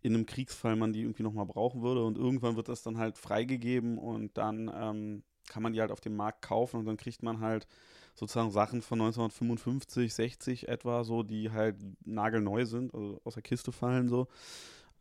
[0.03, 2.05] in einem Kriegsfall man die irgendwie nochmal brauchen würde.
[2.05, 6.01] Und irgendwann wird das dann halt freigegeben und dann ähm, kann man die halt auf
[6.01, 7.67] dem Markt kaufen und dann kriegt man halt
[8.17, 13.71] sozusagen Sachen von 1955, 60 etwa, so, die halt nagelneu sind, also aus der Kiste
[13.71, 14.27] fallen so.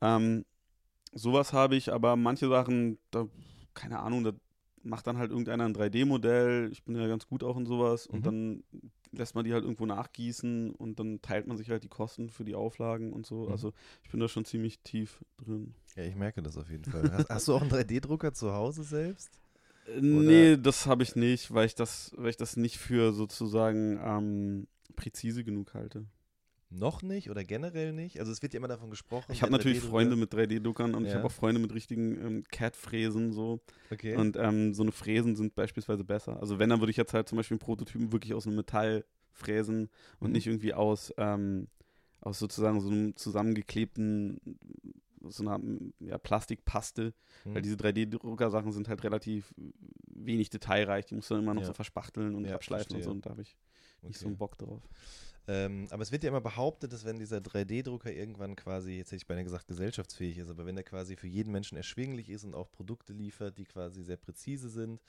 [0.01, 0.45] Ähm,
[1.13, 3.27] sowas habe ich, aber manche Sachen, da,
[3.73, 4.33] keine Ahnung, da
[4.83, 8.13] macht dann halt irgendeiner ein 3D-Modell, ich bin ja ganz gut auch in sowas Mhm.
[8.15, 8.63] und dann
[9.11, 12.43] lässt man die halt irgendwo nachgießen und dann teilt man sich halt die Kosten für
[12.43, 13.45] die Auflagen und so.
[13.45, 13.51] Mhm.
[13.51, 13.73] Also
[14.03, 15.73] ich bin da schon ziemlich tief drin.
[15.95, 17.11] Ja, ich merke das auf jeden Fall.
[17.13, 19.39] Hast, hast du auch einen 3D-Drucker zu Hause selbst?
[19.87, 23.99] Äh, Nee, das habe ich nicht, weil ich das, weil ich das nicht für sozusagen
[24.03, 26.05] ähm, präzise genug halte.
[26.71, 28.19] Noch nicht oder generell nicht?
[28.19, 29.31] Also es wird ja immer davon gesprochen.
[29.31, 31.17] Ich habe natürlich 3D-Drucker- Freunde mit 3D-Druckern und ich Ja.
[31.17, 33.61] habe auch Freunde mit richtigen ähm, CAD-Fräsen so.
[33.91, 34.15] Okay.
[34.17, 36.39] Und ähm, so eine Fräsen sind beispielsweise besser.
[36.41, 39.05] Also wenn, dann würde ich jetzt halt zum Beispiel einen Prototypen wirklich aus einem Metall
[39.31, 40.33] fräsen und Mhm.
[40.33, 41.67] nicht irgendwie aus, ähm,
[42.19, 44.41] aus sozusagen so einem zusammengeklebten,
[45.29, 45.59] so einer
[45.99, 47.13] ja, Plastikpaste.
[47.43, 47.55] Hm.
[47.55, 49.53] Weil diese 3D-Drucker-Sachen sind halt relativ
[50.07, 51.05] wenig detailreich.
[51.05, 51.67] Die musst du dann immer noch Ja.
[51.67, 53.09] so verspachteln und Ja, abschleifen und so.
[53.09, 53.11] verstehe.
[53.11, 53.57] Und da habe ich
[54.01, 54.27] nicht so Okay.
[54.29, 54.83] einen Bock drauf.
[55.47, 59.17] Ähm, aber es wird ja immer behauptet, dass wenn dieser 3D-Drucker irgendwann quasi, jetzt hätte
[59.17, 62.55] ich beinahe gesagt, gesellschaftsfähig ist, aber wenn er quasi für jeden Menschen erschwinglich ist und
[62.55, 64.99] auch Produkte liefert, die quasi sehr präzise sind,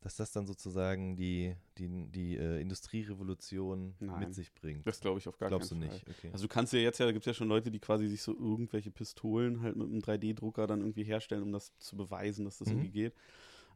[0.00, 4.20] dass das dann sozusagen die, die, die äh, Industrierevolution Nein.
[4.20, 4.86] mit sich bringt.
[4.86, 5.94] Das glaube ich auf gar Glaubst du keinen Fall.
[6.06, 6.08] nicht?
[6.08, 6.30] Okay.
[6.32, 8.22] Also du kannst ja jetzt ja, da gibt es ja schon Leute, die quasi sich
[8.22, 12.58] so irgendwelche Pistolen halt mit einem 3D-Drucker dann irgendwie herstellen, um das zu beweisen, dass
[12.58, 12.74] das Mhm.
[12.74, 13.14] irgendwie geht.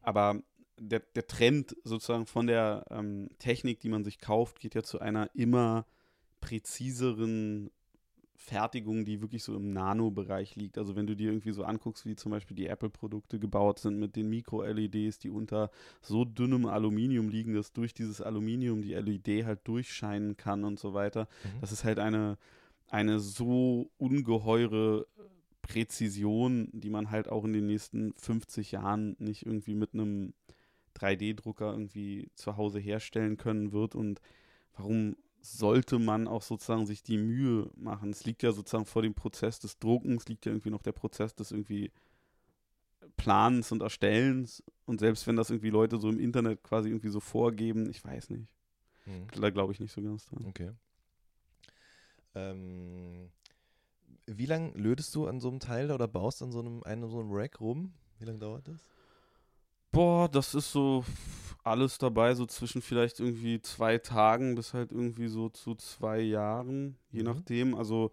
[0.01, 0.41] Aber
[0.79, 4.99] der, der Trend sozusagen von der ähm, Technik, die man sich kauft, geht ja zu
[4.99, 5.85] einer immer
[6.41, 7.69] präziseren
[8.37, 10.77] Fertigung, die wirklich so im Nano-Bereich liegt.
[10.77, 14.15] Also wenn du dir irgendwie so anguckst, wie zum Beispiel die Apple-Produkte gebaut sind mit
[14.15, 15.71] den Mikro-LEDs, die unter
[16.01, 20.93] so dünnem Aluminium liegen, dass durch dieses Aluminium die LED halt durchscheinen kann und so
[20.93, 21.27] weiter.
[21.43, 21.61] Mhm.
[21.61, 22.37] Das ist halt eine,
[22.89, 25.07] eine so ungeheure
[25.61, 30.33] Präzision, die man halt auch in den nächsten 50 Jahren nicht irgendwie mit einem
[30.95, 34.21] 3D-Drucker irgendwie zu Hause herstellen können wird und
[34.77, 35.15] warum
[35.45, 38.09] sollte man auch sozusagen sich die Mühe machen?
[38.09, 41.35] Es liegt ja sozusagen vor dem Prozess des Druckens, liegt ja irgendwie noch der Prozess
[41.35, 41.91] des irgendwie
[43.17, 47.19] Planens und Erstellens und selbst wenn das irgendwie Leute so im Internet quasi irgendwie so
[47.19, 48.47] vorgeben, ich weiß nicht.
[49.05, 49.27] Hm.
[49.39, 50.45] Da glaube ich nicht so ganz dran.
[50.47, 50.71] Okay.
[52.33, 53.31] Ähm,
[54.25, 57.19] wie lange lötest du an so einem Teil oder baust an so einem, einem so
[57.19, 57.93] einem Rack rum?
[58.19, 58.81] Wie lange dauert das?
[59.95, 61.05] Boah, das ist so
[61.63, 66.97] alles dabei, so zwischen vielleicht irgendwie zwei Tagen bis halt irgendwie so zu zwei Jahren,
[67.11, 67.25] je mhm.
[67.27, 67.75] nachdem.
[67.75, 68.11] Also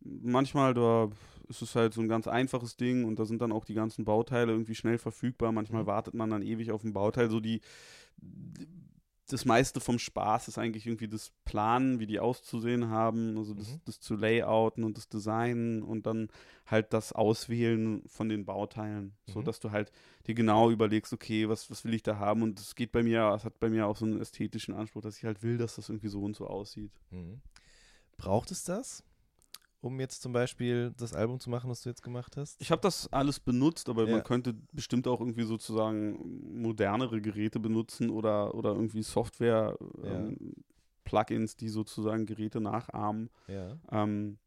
[0.00, 1.08] manchmal da
[1.48, 4.04] ist es halt so ein ganz einfaches Ding und da sind dann auch die ganzen
[4.04, 5.52] Bauteile irgendwie schnell verfügbar.
[5.52, 5.86] Manchmal mhm.
[5.86, 7.30] wartet man dann ewig auf ein Bauteil.
[7.30, 7.60] So die
[9.26, 13.72] das meiste vom Spaß ist eigentlich irgendwie das Planen, wie die auszusehen haben, also das,
[13.72, 13.80] mhm.
[13.84, 16.28] das zu layouten und das Designen und dann
[16.66, 19.32] halt das Auswählen von den Bauteilen, mhm.
[19.32, 19.90] so dass du halt
[20.26, 23.32] dir genau überlegst, okay, was, was will ich da haben und es geht bei mir,
[23.36, 25.88] es hat bei mir auch so einen ästhetischen Anspruch, dass ich halt will, dass das
[25.88, 26.92] irgendwie so und so aussieht.
[27.10, 27.40] Mhm.
[28.16, 29.02] Braucht es das?
[29.86, 32.60] Um jetzt zum Beispiel das Album zu machen, was du jetzt gemacht hast?
[32.60, 34.12] Ich habe das alles benutzt, aber ja.
[34.12, 40.10] man könnte bestimmt auch irgendwie sozusagen modernere Geräte benutzen oder, oder irgendwie Software, ja.
[40.10, 40.54] ähm,
[41.04, 43.30] Plugins, die sozusagen Geräte nachahmen.
[43.48, 43.78] Ja.
[43.90, 44.38] Ähm,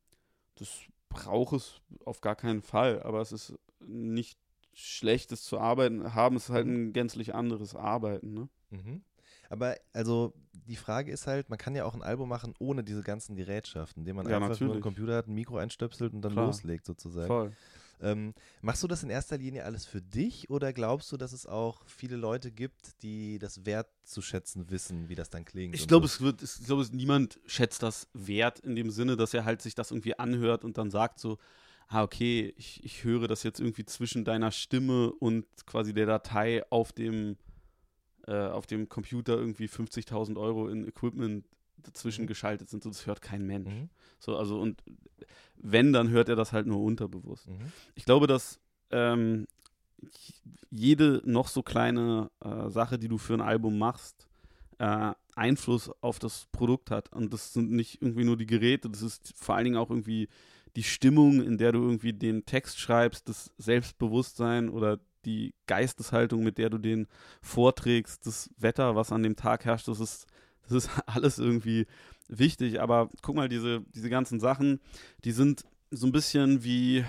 [0.56, 0.69] das
[1.08, 4.38] braucht es auf gar keinen Fall, aber es ist nicht
[4.73, 6.73] schlechtes zu arbeiten haben, es ist halt mhm.
[6.73, 8.34] ein gänzlich anderes Arbeiten.
[8.34, 8.49] Ne?
[8.69, 9.02] Mhm.
[9.49, 13.01] Aber also die Frage ist halt, man kann ja auch ein Album machen ohne diese
[13.01, 14.67] ganzen Gerätschaften, indem man ja, einfach natürlich.
[14.67, 16.47] nur einen Computer hat, ein Mikro einstöpselt und dann Klar.
[16.47, 17.27] loslegt sozusagen.
[17.27, 17.51] Voll.
[18.01, 21.45] Ähm, machst du das in erster Linie alles für dich oder glaubst du, dass es
[21.45, 25.75] auch viele Leute gibt, die das wert zu schätzen wissen, wie das dann klingt?
[25.75, 26.13] Ich glaube, so?
[26.13, 29.75] es wird, ich glaube, niemand schätzt das wert in dem Sinne, dass er halt sich
[29.75, 31.39] das irgendwie anhört und dann sagt so,
[31.89, 36.63] ah, okay, ich, ich höre das jetzt irgendwie zwischen deiner Stimme und quasi der Datei
[36.69, 37.35] auf dem
[38.30, 41.46] äh, auf dem Computer irgendwie 50.000 Euro in Equipment
[41.78, 42.28] dazwischen mhm.
[42.28, 43.74] geschaltet sind, so das hört kein Mensch.
[43.74, 43.89] Mhm.
[44.20, 44.84] So, also und
[45.56, 47.48] wenn, dann hört er das halt nur unterbewusst.
[47.48, 47.72] Mhm.
[47.96, 48.60] Ich glaube, dass
[48.92, 49.48] ähm,
[50.70, 54.28] jede noch so kleine äh, Sache, die du für ein Album machst,
[54.78, 57.12] äh, Einfluss auf das Produkt hat.
[57.12, 60.30] Und das sind nicht irgendwie nur die Geräte, das ist vor allen Dingen auch irgendwie
[60.76, 66.58] die Stimmung, in der du irgendwie den Text schreibst, das Selbstbewusstsein oder die Geisteshaltung, mit
[66.58, 67.08] der du den
[67.41, 70.27] vorträgst, das Wetter, was an dem Tag herrscht, das ist,
[70.63, 71.88] das ist alles irgendwie
[72.27, 72.82] wichtig.
[72.82, 74.79] Aber guck mal, diese, diese ganzen Sachen,
[75.23, 77.03] die sind so ein bisschen wie,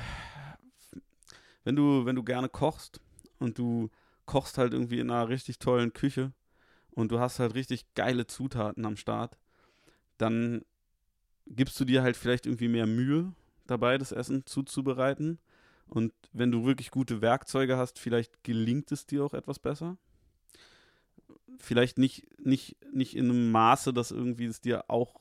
[1.65, 3.01] wenn du, wenn du gerne kochst
[3.39, 3.91] und du
[4.27, 6.33] kochst halt irgendwie in einer richtig tollen Küche
[6.91, 9.39] und du hast halt richtig geile Zutaten am Start,
[10.19, 10.65] dann
[11.47, 13.33] gibst du dir halt vielleicht irgendwie mehr Mühe
[13.67, 15.39] dabei, das Essen zuzubereiten
[15.91, 19.99] und wenn du wirklich gute Werkzeuge hast, vielleicht gelingt es dir auch etwas besser.
[21.59, 25.21] Vielleicht nicht, nicht, nicht in einem Maße, dass irgendwie es dir auch,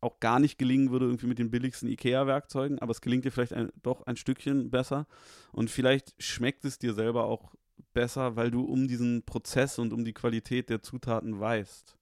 [0.00, 3.52] auch gar nicht gelingen würde, irgendwie mit den billigsten IKEA-Werkzeugen, aber es gelingt dir vielleicht
[3.52, 5.08] ein, doch ein Stückchen besser.
[5.50, 7.52] Und vielleicht schmeckt es dir selber auch
[7.92, 11.96] besser, weil du um diesen Prozess und um die Qualität der Zutaten weißt.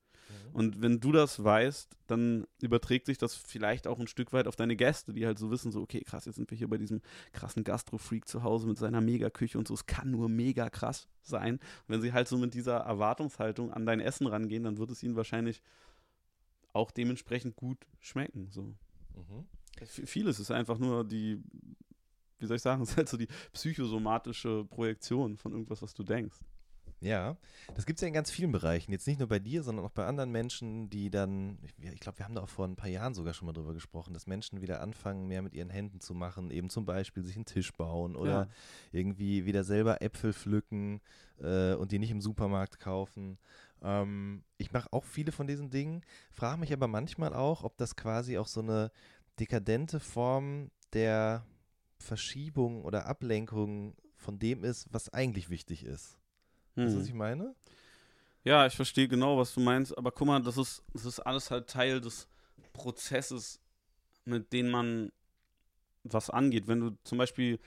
[0.53, 4.57] Und wenn du das weißt, dann überträgt sich das vielleicht auch ein Stück weit auf
[4.57, 7.01] deine Gäste, die halt so wissen, so, okay, krass, jetzt sind wir hier bei diesem
[7.33, 11.55] krassen Gastro-Freak zu Hause mit seiner Megaküche und so, es kann nur mega krass sein.
[11.55, 15.03] Und wenn sie halt so mit dieser Erwartungshaltung an dein Essen rangehen, dann wird es
[15.03, 15.62] ihnen wahrscheinlich
[16.73, 18.49] auch dementsprechend gut schmecken.
[18.51, 18.62] So.
[18.62, 19.47] Mhm.
[19.87, 21.43] Vieles ist einfach nur die,
[22.38, 26.03] wie soll ich sagen, es ist halt so die psychosomatische Projektion von irgendwas, was du
[26.03, 26.38] denkst.
[27.03, 27.37] Ja,
[27.75, 28.93] das gibt es ja in ganz vielen Bereichen.
[28.93, 32.25] Jetzt nicht nur bei dir, sondern auch bei anderen Menschen, die dann, ich glaube, wir
[32.25, 34.81] haben da auch vor ein paar Jahren sogar schon mal drüber gesprochen, dass Menschen wieder
[34.81, 38.31] anfangen, mehr mit ihren Händen zu machen, eben zum Beispiel sich einen Tisch bauen oder
[38.31, 38.49] ja.
[38.93, 41.01] irgendwie wieder selber Äpfel pflücken
[41.41, 43.37] äh, und die nicht im Supermarkt kaufen.
[43.83, 47.97] Ähm, ich mache auch viele von diesen Dingen, frage mich aber manchmal auch, ob das
[47.97, 48.93] quasi auch so eine
[49.41, 51.45] dekadente Form der
[51.99, 56.21] Verschiebung oder Ablenkung von dem ist, was eigentlich wichtig ist.
[56.74, 56.85] Hm.
[56.85, 57.54] Weißt du, was ich meine?
[58.44, 61.50] Ja, ich verstehe genau, was du meinst, aber guck mal, das ist, das ist alles
[61.50, 62.26] halt Teil des
[62.72, 63.61] Prozesses,
[64.24, 65.12] mit dem man
[66.02, 66.66] was angeht.
[66.66, 67.61] Wenn du zum Beispiel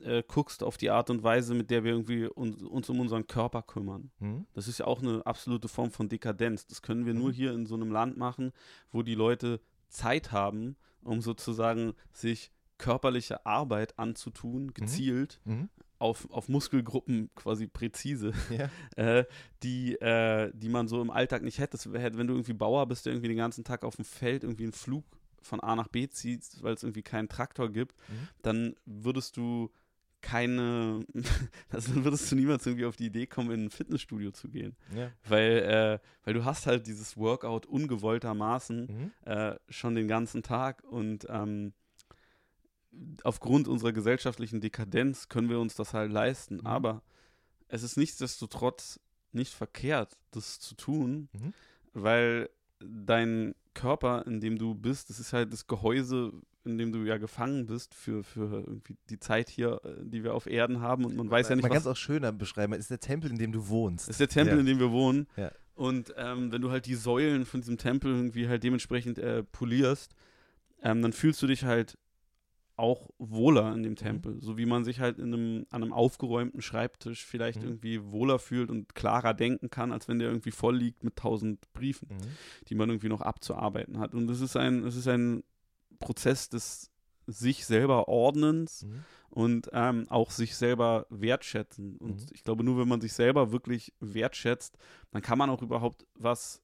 [0.00, 3.26] äh, guckst auf die Art und Weise, mit der wir irgendwie uns, uns um unseren
[3.26, 4.10] Körper kümmern.
[4.18, 4.46] Hm?
[4.52, 6.66] Das ist ja auch eine absolute Form von Dekadenz.
[6.66, 7.20] Das können wir hm.
[7.20, 8.52] nur hier in so einem Land machen,
[8.90, 14.74] wo die Leute Zeit haben, um sozusagen sich körperliche Arbeit anzutun, mhm.
[14.74, 15.70] gezielt, mhm
[16.02, 18.68] auf, auf Muskelgruppen quasi präzise, ja.
[19.20, 19.24] äh,
[19.62, 21.78] die, äh, die man so im Alltag nicht hätte.
[21.92, 24.72] Wenn du irgendwie Bauer bist, der irgendwie den ganzen Tag auf dem Feld irgendwie einen
[24.72, 25.04] Flug
[25.40, 28.28] von A nach B ziehst, weil es irgendwie keinen Traktor gibt, Mhm.
[28.42, 29.70] dann würdest du
[30.20, 31.00] keine,
[31.70, 34.76] also würdest du niemals irgendwie auf die Idee kommen, in ein Fitnessstudio zu gehen.
[34.96, 35.10] Ja.
[35.28, 39.10] Weil, äh, weil du hast halt dieses Workout ungewolltermaßen Mhm.
[39.30, 41.72] äh, schon den ganzen Tag und ähm,
[43.24, 46.56] aufgrund unserer gesellschaftlichen Dekadenz können wir uns das halt leisten.
[46.56, 46.66] Mhm.
[46.66, 47.02] Aber
[47.68, 49.00] es ist nichtsdestotrotz
[49.32, 51.52] nicht verkehrt, das zu tun, Mhm.
[51.94, 52.50] weil
[52.80, 56.32] dein Körper, in dem du bist, das ist halt das Gehäuse,
[56.64, 60.34] in dem du ja gefangen bist für, für irgendwie die Zeit hier, äh, die wir
[60.34, 62.72] auf Erden haben und man weiß ja nicht, Man kann es was auch schöner beschreiben.
[62.74, 64.06] Es ist der Tempel, in dem du wohnst.
[64.08, 64.60] das ist der Tempel, Ja.
[64.60, 65.26] in dem wir wohnen.
[65.36, 65.50] Ja.
[65.74, 70.14] Und ähm, wenn du halt die Säulen von diesem Tempel irgendwie halt dementsprechend äh, polierst,
[70.82, 71.96] ähm, dann fühlst du dich halt
[72.76, 74.40] auch wohler in dem Tempel.
[74.40, 77.68] So wie man sich halt in einem, an einem aufgeräumten Schreibtisch vielleicht Mhm.
[77.68, 81.60] irgendwie wohler fühlt und klarer denken kann, als wenn der irgendwie voll liegt mit tausend
[81.74, 82.66] Briefen, Mhm.
[82.68, 84.14] die man irgendwie noch abzuarbeiten hat.
[84.14, 85.44] Und es ist ein, es ist ein
[85.98, 86.90] Prozess des
[87.26, 89.04] sich selber Ordnens Mhm.
[89.30, 91.96] und ähm, auch sich selber wertschätzen.
[91.98, 92.26] Und Mhm.
[92.32, 94.76] ich glaube, nur wenn man sich selber wirklich wertschätzt,
[95.12, 96.62] dann kann man auch überhaupt was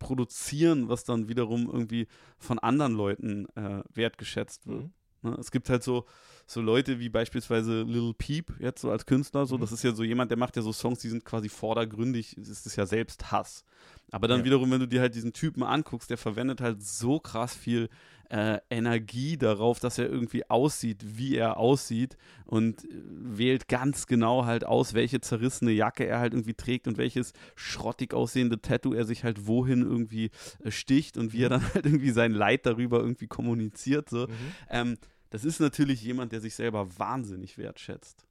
[0.00, 4.90] produzieren, was dann wiederum irgendwie von anderen Leuten äh, wertgeschätzt wird.
[5.22, 5.30] Mhm.
[5.30, 5.36] Ne?
[5.38, 6.04] Es gibt halt so,
[6.46, 9.60] so Leute wie beispielsweise Lil Peep, jetzt so als Künstler, so, Mhm.
[9.60, 12.48] das ist ja so jemand, der macht ja so Songs, die sind quasi vordergründig, es
[12.66, 13.64] ist ja selbst Hass.
[14.10, 14.44] Aber dann Ja.
[14.44, 17.88] wiederum, wenn du dir halt diesen Typen anguckst, der verwendet halt so krass viel
[18.28, 24.46] äh, Energie darauf, dass er irgendwie aussieht, wie er aussieht und äh, wählt ganz genau
[24.46, 29.04] halt aus, welche zerrissene Jacke er halt irgendwie trägt und welches schrottig aussehende Tattoo er
[29.04, 30.30] sich halt wohin irgendwie
[30.64, 34.08] äh, sticht und wie er dann halt irgendwie sein Leid darüber irgendwie kommuniziert.
[34.08, 34.26] So.
[34.26, 34.28] Mhm.
[34.70, 34.98] Ähm,
[35.32, 38.26] das ist natürlich jemand, der sich selber wahnsinnig wertschätzt.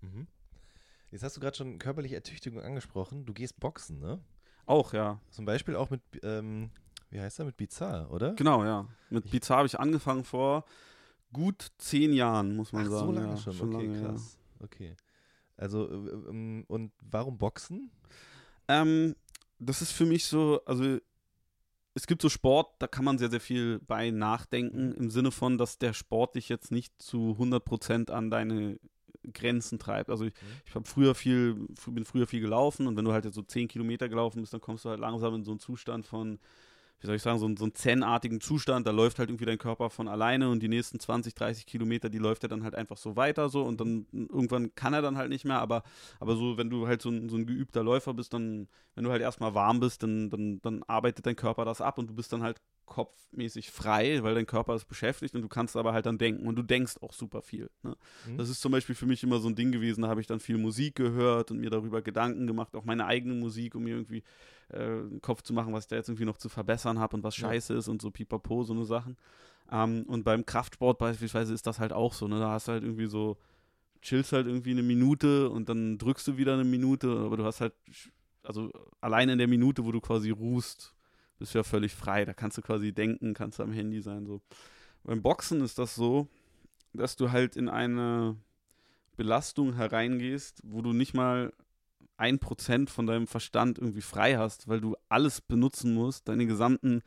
[0.00, 0.26] Mhm.
[1.10, 3.24] Jetzt hast du gerade schon körperliche Ertüchtigung angesprochen.
[3.24, 4.20] Du gehst boxen, ne?
[4.66, 5.20] Auch, ja.
[5.30, 6.70] Zum Beispiel auch mit, ähm,
[7.10, 8.34] wie heißt er, mit Bizarre, oder?
[8.34, 8.86] Genau, ja.
[9.08, 10.64] Mit Bizarre habe ich angefangen vor
[11.32, 13.06] gut zehn Jahren, muss man Ach, sagen.
[13.06, 13.74] so lange ja, schon.
[13.74, 14.08] okay, lange, ja.
[14.08, 14.38] krass.
[14.60, 14.96] Okay.
[15.56, 17.90] Also, äh, ähm, und warum Boxen?
[18.68, 19.16] Ähm,
[19.58, 20.98] das ist für mich so, also
[21.98, 25.58] es gibt so Sport, da kann man sehr, sehr viel bei nachdenken, im Sinne von,
[25.58, 28.78] dass der Sport dich jetzt nicht zu 100% an deine
[29.34, 30.08] Grenzen treibt.
[30.08, 30.32] Also ich,
[30.64, 31.54] ich habe früher viel,
[31.88, 34.60] bin früher viel gelaufen und wenn du halt jetzt so 10 Kilometer gelaufen bist, dann
[34.60, 36.38] kommst du halt langsam in so einen Zustand von,
[37.00, 39.58] wie soll ich sagen, so, einen- so einen zen-artigen Zustand, da läuft halt irgendwie dein
[39.58, 42.96] Körper von alleine und die nächsten 20, 30 Kilometer, die läuft er dann halt einfach
[42.96, 45.82] so weiter so und dann irgendwann kann er dann halt nicht mehr, aber,
[46.20, 49.10] aber so, wenn du halt so ein, so ein geübter Läufer bist, dann, wenn du
[49.10, 52.32] halt erstmal warm bist, dann, dann, dann arbeitet dein Körper das ab und du bist
[52.32, 56.18] dann halt kopfmäßig frei, weil dein Körper ist beschäftigt und du kannst aber halt dann
[56.18, 57.70] denken und du denkst auch super viel.
[57.82, 57.96] Ne?
[58.26, 58.38] Mhm.
[58.38, 60.40] Das ist zum Beispiel für mich immer so ein Ding gewesen, da habe ich dann
[60.40, 64.22] viel Musik gehört und mir darüber Gedanken gemacht, auch meine eigene Musik, um mir irgendwie
[64.70, 67.22] äh, einen Kopf zu machen, was ich da jetzt irgendwie noch zu verbessern habe und
[67.22, 67.48] was Ja.
[67.48, 69.16] scheiße ist und so pipapo, so eine Sachen.
[69.70, 72.38] Ähm, und beim Kraftsport beispielsweise ist das halt auch so, ne?
[72.38, 73.36] Da hast du halt irgendwie so,
[74.00, 77.60] chillst halt irgendwie eine Minute und dann drückst du wieder eine Minute, aber du hast
[77.60, 77.74] halt,
[78.42, 78.70] also
[79.00, 80.94] allein in der Minute, wo du quasi ruhst,
[81.38, 82.24] bist du ja völlig frei.
[82.24, 84.26] Da kannst du quasi denken, kannst du am Handy sein.
[84.26, 84.40] So.
[85.04, 86.28] Beim Boxen ist das so,
[86.92, 88.36] dass du halt in eine
[89.16, 91.52] Belastung hereingehst, wo du nicht mal
[92.16, 97.02] ein Prozent von deinem Verstand irgendwie frei hast, weil du alles benutzen musst, deine gesamten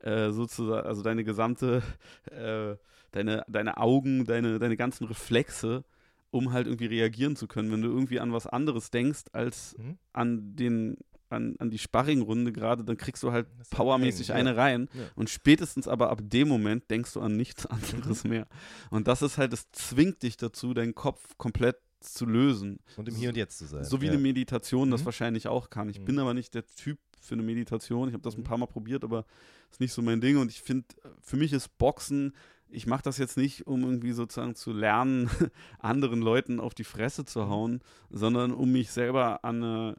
[0.00, 1.82] äh, sozusagen, also deine gesamte,
[2.30, 2.76] äh,
[3.12, 5.84] deine, deine Augen, deine, deine ganzen Reflexe,
[6.30, 7.70] um halt irgendwie reagieren zu können.
[7.70, 9.98] Wenn du irgendwie an was anderes denkst als Mhm.
[10.12, 10.96] an den
[11.34, 14.34] an, an die Sparringrunde gerade, dann kriegst du halt powermäßig ja.
[14.36, 14.88] eine rein.
[14.94, 15.02] Ja.
[15.14, 17.66] Und spätestens aber ab dem Moment denkst du an nichts
[18.14, 18.46] anderes mehr.
[18.90, 22.78] Und das ist halt, das zwingt dich dazu, deinen Kopf komplett zu lösen.
[22.96, 23.84] Und im Hier und Jetzt zu sein.
[23.84, 24.12] So wie ja.
[24.12, 25.06] eine Meditation das Mhm.
[25.06, 25.88] wahrscheinlich auch kann.
[25.88, 26.04] Ich Mhm.
[26.04, 28.08] bin aber nicht der Typ für eine Meditation.
[28.08, 28.44] Ich habe das ein Mhm.
[28.44, 29.24] paar Mal probiert, aber
[29.70, 30.36] ist nicht so mein Ding.
[30.36, 30.86] Und ich finde,
[31.22, 32.34] für mich ist Boxen,
[32.74, 35.28] ich mache das jetzt nicht, um irgendwie sozusagen zu lernen,
[35.78, 37.26] anderen Leuten auf die Fresse Mhm.
[37.26, 39.96] zu hauen, sondern um mich selber an eine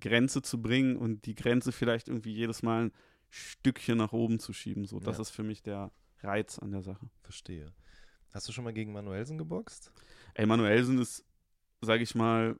[0.00, 2.92] Grenze zu bringen und die Grenze vielleicht irgendwie jedes Mal ein
[3.30, 4.84] Stückchen nach oben zu schieben.
[4.86, 5.22] So, das Ja.
[5.22, 5.90] ist für mich der
[6.22, 7.08] Reiz an der Sache.
[7.22, 7.72] Verstehe.
[8.32, 9.92] Hast du schon mal gegen Manuelsen geboxt?
[10.34, 11.24] Ey, Manuelsen ist,
[11.80, 12.56] sage ich mal,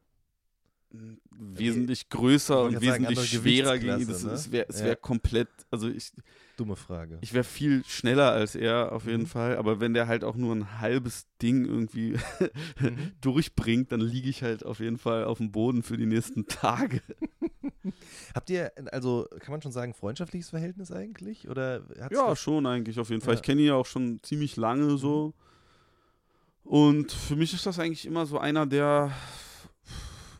[1.30, 4.22] wesentlich größer und sagen, wesentlich andere schwerer gegen das.
[4.24, 4.30] ne?
[4.32, 4.86] Es wäre es Ja.
[4.86, 6.12] wär komplett, also ich,
[6.56, 7.18] Dumme Frage.
[7.20, 9.26] ich wäre viel schneller als er auf jeden Mhm.
[9.26, 12.12] Fall, aber wenn der halt auch nur ein halbes Ding irgendwie
[12.80, 13.12] Mhm.
[13.20, 17.00] durchbringt, dann liege ich halt auf jeden Fall auf dem Boden für die nächsten Tage.
[18.34, 21.48] Habt ihr, also kann man schon sagen, freundschaftliches Verhältnis eigentlich?
[21.48, 23.34] Oder Ja, schon eigentlich auf jeden Fall.
[23.34, 23.40] Ja.
[23.40, 25.34] Ich kenne ihn ja auch schon ziemlich lange so.
[26.64, 29.10] Und für mich ist das eigentlich immer so einer der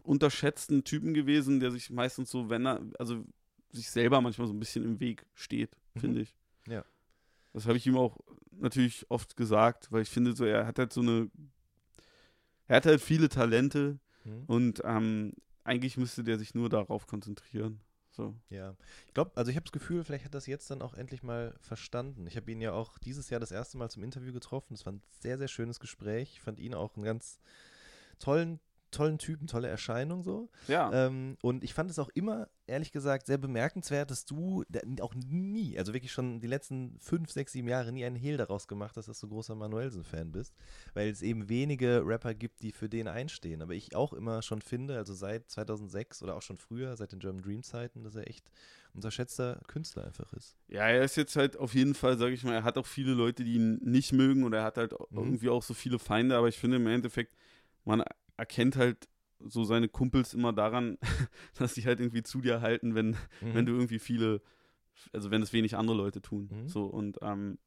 [0.08, 3.24] unterschätzten Typen gewesen, der sich meistens so, wenn er, also
[3.70, 6.00] sich selber manchmal so ein bisschen im Weg steht, Mhm.
[6.00, 6.34] finde ich.
[7.54, 8.18] Das habe ich ihm auch
[8.52, 11.30] natürlich oft gesagt, weil ich finde, so er hat halt so eine,
[12.66, 14.44] er hat halt viele Talente Mhm.
[14.46, 15.32] und ähm,
[15.64, 17.80] eigentlich müsste der sich nur darauf konzentrieren.
[18.10, 18.34] So.
[18.50, 21.22] Ja, ich glaube, also ich habe das Gefühl, vielleicht hat das jetzt dann auch endlich
[21.22, 22.26] mal verstanden.
[22.26, 24.74] Ich habe ihn ja auch dieses Jahr das erste Mal zum Interview getroffen.
[24.74, 26.32] Das war ein sehr, sehr schönes Gespräch.
[26.34, 27.38] Ich fand ihn auch einen ganz
[28.18, 28.60] tollen,
[28.90, 30.50] tollen Typen, tolle Erscheinung so.
[30.66, 30.90] Ja.
[30.92, 34.64] Ähm, und ich fand es auch immer, ehrlich gesagt, sehr bemerkenswert, dass du
[35.00, 38.68] auch nie, also wirklich schon die letzten fünf, sechs, sieben Jahre nie einen Hehl daraus
[38.68, 40.54] gemacht hast, dass du großer Manuelsen-Fan bist.
[40.94, 43.62] Weil es eben wenige Rapper gibt, die für den einstehen.
[43.62, 47.18] Aber ich auch immer schon finde, also seit 2006 oder auch schon früher, seit den
[47.20, 48.50] German Dream Zeiten, dass er echt
[48.94, 50.56] unterschätzter Künstler einfach ist.
[50.68, 53.12] Ja, er ist jetzt halt auf jeden Fall, sage ich mal, er hat auch viele
[53.12, 55.18] Leute, die ihn nicht mögen und er hat halt Mhm.
[55.18, 57.34] irgendwie auch so viele Feinde, aber ich finde im Endeffekt,
[57.84, 58.02] man
[58.38, 59.08] erkennt halt
[59.40, 60.96] so seine Kumpels immer daran,
[61.58, 64.40] dass sie halt irgendwie zu dir halten, wenn, wenn du irgendwie viele,
[65.12, 66.48] also wenn es wenig andere Leute tun.
[66.50, 66.68] Mhm.
[66.68, 67.58] So und ähm,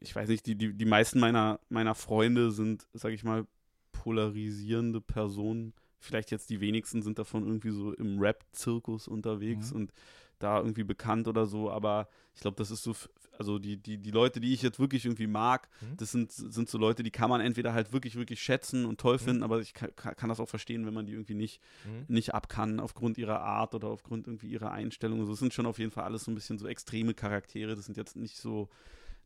[0.00, 3.46] ich weiß nicht, die, die, die meisten meiner, meiner Freunde sind, sage ich mal,
[3.92, 5.72] polarisierende Personen.
[6.00, 9.76] Vielleicht jetzt die wenigsten sind davon irgendwie so im Rap-Zirkus unterwegs Mhm.
[9.80, 9.92] und
[10.38, 12.94] da irgendwie bekannt oder so, aber ich glaube, das ist so,
[13.38, 15.96] also die, die, die Leute, die ich jetzt wirklich irgendwie mag, Mhm.
[15.96, 19.14] das sind, sind so Leute, die kann man entweder halt wirklich, wirklich schätzen und toll
[19.14, 19.18] Mhm.
[19.20, 22.04] finden, aber ich kann, kann das auch verstehen, wenn man die irgendwie nicht, Mhm.
[22.08, 25.20] nicht ab kann aufgrund ihrer Art oder aufgrund irgendwie ihrer Einstellung.
[25.20, 27.74] Also es sind schon auf jeden Fall alles so ein bisschen so extreme Charaktere.
[27.76, 28.68] Das sind jetzt nicht so,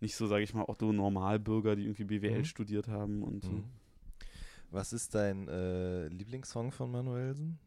[0.00, 2.44] nicht so, sage ich mal, Otto Normalbürger, die irgendwie BWL Mhm.
[2.44, 3.52] studiert haben und so.
[3.52, 3.64] Mhm.
[4.70, 7.59] Was ist dein äh, Lieblingssong von Manuelsen?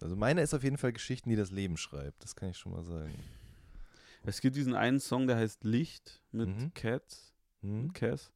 [0.00, 2.22] Also meiner ist auf jeden Fall Geschichten, die das Leben schreibt.
[2.22, 3.14] Das kann ich schon mal sagen.
[4.24, 6.74] Es gibt diesen einen Song, der heißt Licht mit Mhm.
[6.74, 7.32] Cats,
[7.62, 7.82] Mhm.
[7.82, 8.32] mit Cass.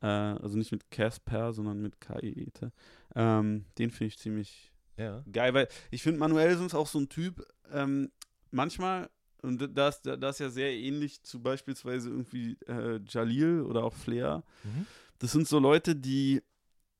[0.00, 2.70] Äh, also nicht mit Casper, sondern mit K-E-E-T.
[3.14, 5.24] Ähm, den finde ich ziemlich Ja.
[5.32, 8.10] geil, weil ich finde Manuelsen ist auch so ein Typ, ähm,
[8.50, 9.10] manchmal,
[9.42, 14.44] und das, das ist ja sehr ähnlich zu beispielsweise irgendwie äh, Jalil oder auch Flair,
[14.64, 14.86] Mhm.
[15.18, 16.42] das sind so Leute, die,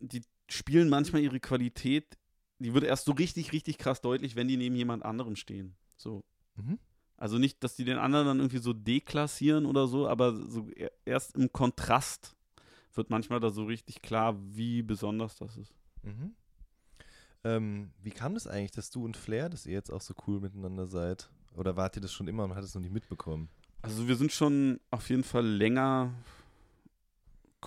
[0.01, 2.18] die spielen manchmal ihre Qualität,
[2.59, 5.77] die wird erst so richtig, richtig krass deutlich, wenn die neben jemand anderem stehen.
[5.97, 6.25] So.
[6.57, 6.79] Mhm.
[7.17, 10.91] Also nicht, dass die den anderen dann irgendwie so deklassieren oder so, aber so e-
[11.05, 12.37] erst im Kontrast
[12.95, 15.75] wird manchmal da so richtig klar, wie besonders das ist.
[16.03, 16.35] Mhm.
[17.45, 20.41] Ähm, wie kam das eigentlich, dass du und Flair, dass ihr jetzt auch so cool
[20.41, 21.29] miteinander seid?
[21.57, 23.49] Oder wart ihr das schon immer und hat es noch nicht mitbekommen?
[23.83, 26.13] Also wir sind schon auf jeden Fall länger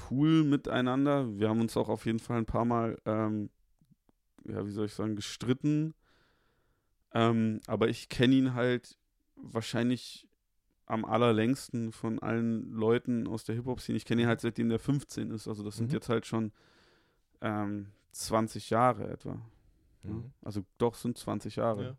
[0.09, 1.37] cool miteinander.
[1.37, 3.49] Wir haben uns auch auf jeden Fall ein paar Mal, ähm,
[4.47, 5.93] ja, wie soll ich sagen, gestritten.
[7.13, 8.97] Ähm, aber ich kenne ihn halt
[9.35, 10.27] wahrscheinlich
[10.85, 13.97] am allerlängsten von allen Leuten aus der Hip-Hop-Szene.
[13.97, 15.47] Ich kenne ihn halt seitdem der 15 ist.
[15.47, 15.93] Also das sind Mhm.
[15.93, 16.51] jetzt halt schon
[17.41, 19.41] ähm, 20 Jahre etwa.
[20.03, 20.09] Ja?
[20.11, 20.31] Mhm.
[20.41, 21.83] Also doch sind 20 Jahre.
[21.83, 21.97] Ja.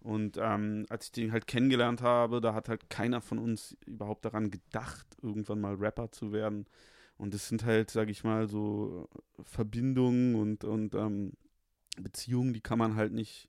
[0.00, 4.24] Und ähm, als ich den halt kennengelernt habe, da hat halt keiner von uns überhaupt
[4.24, 6.66] daran gedacht, irgendwann mal Rapper zu werden.
[7.16, 9.08] Und es sind halt, sag ich mal, so
[9.42, 11.32] Verbindungen und, und ähm,
[12.02, 13.48] Beziehungen, die kann man halt nicht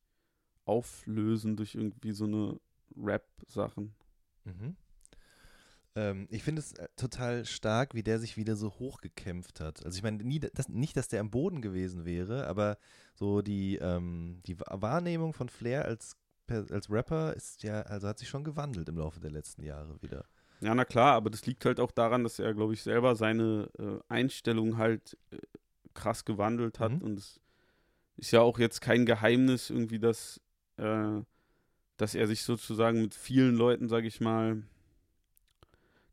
[0.66, 2.60] auflösen durch irgendwie so eine
[2.96, 3.96] Rap-Sachen.
[4.46, 4.76] Mhm.
[5.96, 9.84] Ähm, ich finde es äh, total stark, wie der sich wieder so hochgekämpft hat.
[9.86, 10.24] Also ich meine,
[10.54, 12.78] das, nicht, dass der am Boden gewesen wäre, aber
[13.16, 16.16] so die, ähm, die Wa- Wahrnehmung von Flair als,
[16.48, 20.26] als Rapper ist ja, also hat sich schon gewandelt im Laufe der letzten Jahre wieder.
[20.62, 23.70] Ja, na klar, aber das liegt halt auch daran, dass er, glaube ich, selber seine
[23.80, 25.38] äh, Einstellung halt äh,
[25.94, 26.92] krass gewandelt hat.
[26.92, 27.02] Mhm.
[27.02, 27.40] Und es
[28.20, 30.40] ist ja auch jetzt kein Geheimnis irgendwie, dass,
[30.78, 31.22] äh,
[31.98, 34.64] dass er sich sozusagen mit vielen Leuten, sage ich mal,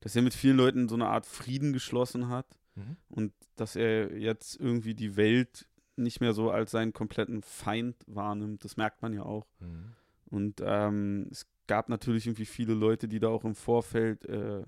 [0.00, 2.46] dass er mit vielen Leuten so eine Art Frieden geschlossen hat
[2.76, 2.96] Mhm.
[3.08, 8.62] und dass er jetzt irgendwie die Welt nicht mehr so als seinen kompletten Feind wahrnimmt.
[8.64, 9.46] Das merkt man ja auch.
[9.60, 9.92] Mhm.
[10.28, 14.62] Und ähm, es gab natürlich irgendwie viele Leute, die da auch im Vorfeld äh,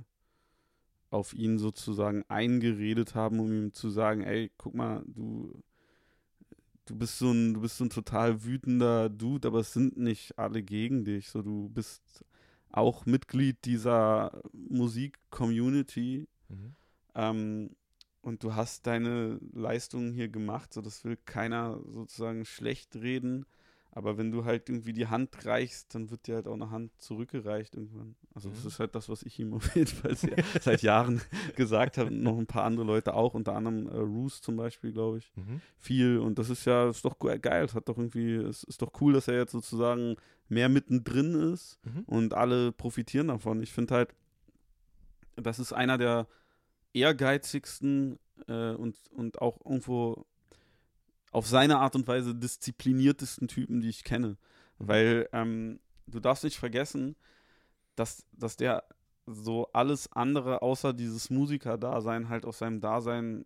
[1.11, 5.63] auf ihn sozusagen eingeredet haben, um ihm zu sagen, ey, guck mal, du,
[6.89, 10.39] du bist so ein, du bist so ein total wütender Dude, aber es sind nicht
[10.39, 11.29] alle gegen dich.
[11.29, 12.25] So, du bist
[12.71, 16.75] auch Mitglied dieser Musik-Community Mhm.
[17.15, 17.71] ähm,
[18.23, 23.45] und du hast deine Leistungen hier gemacht, so das will keiner sozusagen schlecht reden.
[23.91, 26.93] Aber wenn du halt irgendwie die Hand reichst, dann wird dir halt auch eine Hand
[27.01, 28.15] zurückgereicht irgendwann.
[28.35, 28.69] Also das Mhm.
[28.69, 30.15] ist halt das, was ich ihm auf jeden Fall
[30.61, 31.21] seit Jahren
[31.57, 32.11] gesagt habe.
[32.11, 35.33] Noch ein paar andere Leute auch, unter anderem äh, Roos zum Beispiel, glaube ich.
[35.37, 35.61] Mhm.
[35.79, 36.19] Viel.
[36.19, 37.65] Und das ist ja, ist doch ge- geil.
[37.65, 40.17] Es hat doch irgendwie, es ist doch cool, dass er jetzt sozusagen
[40.49, 42.05] mehr mittendrin ist Mhm.
[42.07, 43.63] und alle profitieren davon.
[43.63, 44.15] Ich finde halt,
[45.37, 46.27] das ist einer der
[46.93, 50.27] ehrgeizigsten äh, und, und auch irgendwo
[51.33, 54.37] auf seine Art und Weise diszipliniertesten Typen, die ich kenne.
[54.79, 57.17] Weil ähm, du darfst nicht vergessen,
[57.97, 58.85] dass, dass der
[59.27, 63.45] so alles andere außer dieses Musiker-Dasein halt aus seinem Dasein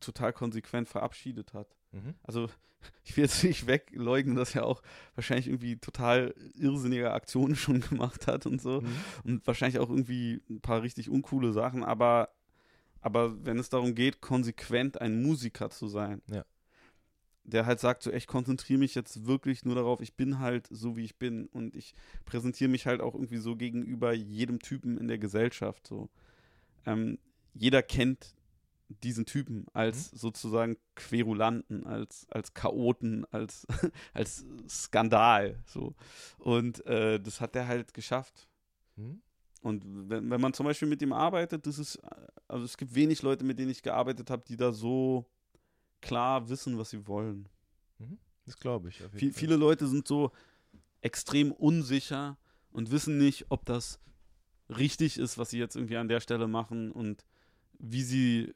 [0.00, 1.76] total konsequent verabschiedet hat.
[1.92, 2.14] Mhm.
[2.22, 2.48] Also
[3.04, 4.82] ich will jetzt nicht wegleugnen, dass er auch
[5.14, 8.80] wahrscheinlich irgendwie total irrsinnige Aktionen schon gemacht hat und so.
[8.80, 8.96] Mhm.
[9.24, 12.30] Und wahrscheinlich auch irgendwie ein paar richtig uncoole Sachen, aber,
[13.00, 16.44] aber wenn es darum geht, konsequent ein Musiker zu sein, Ja.
[17.44, 20.96] Der halt sagt, so, ich konzentriere mich jetzt wirklich nur darauf, ich bin halt so,
[20.96, 25.08] wie ich bin und ich präsentiere mich halt auch irgendwie so gegenüber jedem Typen in
[25.08, 25.86] der Gesellschaft.
[25.86, 26.08] So.
[26.86, 27.18] Ähm,
[27.52, 28.34] jeder kennt
[29.02, 33.66] diesen Typen als sozusagen Querulanten, als, als Chaoten, als,
[34.14, 35.58] als Skandal.
[35.66, 35.94] So.
[36.38, 38.48] Und äh, das hat er halt geschafft.
[38.96, 39.20] Mhm.
[39.60, 41.98] Und wenn, wenn man zum Beispiel mit ihm arbeitet, das ist,
[42.48, 45.26] also es gibt wenig Leute, mit denen ich gearbeitet habe, die da so
[46.04, 47.48] klar wissen, was sie wollen.
[48.46, 49.02] Das glaube ich.
[49.14, 50.30] Viel, viele Leute sind so
[51.00, 52.36] extrem unsicher
[52.70, 54.00] und wissen nicht, ob das
[54.68, 57.24] richtig ist, was sie jetzt irgendwie an der Stelle machen und
[57.78, 58.52] wie sie,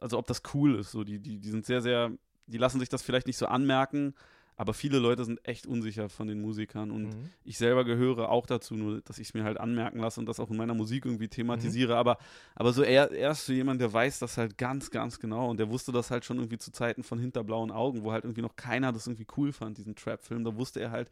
[0.00, 0.90] also ob das cool ist.
[0.90, 2.12] So, die, die, die sind sehr, sehr,
[2.46, 4.14] die lassen sich das vielleicht nicht so anmerken,
[4.56, 7.30] aber viele Leute sind echt unsicher von den Musikern und Mhm.
[7.44, 10.40] ich selber gehöre auch dazu, nur dass ich es mir halt anmerken lasse und das
[10.40, 11.96] auch in meiner Musik irgendwie thematisiere.
[11.96, 12.16] Aber,
[12.54, 15.58] aber so er, er ist so jemand, der weiß das halt ganz, ganz genau und
[15.60, 18.42] der wusste das halt schon irgendwie zu Zeiten von Hinter blauen Augen, wo halt irgendwie
[18.42, 20.42] noch keiner das irgendwie cool fand, diesen Trap-Film.
[20.44, 21.10] Da wusste er halt,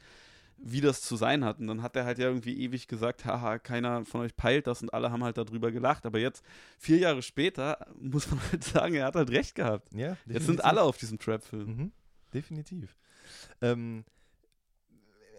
[0.56, 1.58] wie das zu sein hat.
[1.58, 4.80] Und dann hat er halt ja irgendwie ewig gesagt, haha, keiner von euch peilt das
[4.82, 6.06] und alle haben halt darüber gelacht.
[6.06, 6.42] Aber jetzt,
[6.78, 9.92] vier Jahre später, muss man halt sagen, er hat halt recht gehabt.
[9.92, 11.66] Ja, Jetzt sind alle auf diesem Trap-Film.
[11.66, 11.92] Mhm.
[12.32, 12.96] Definitiv.
[13.60, 14.04] Ähm,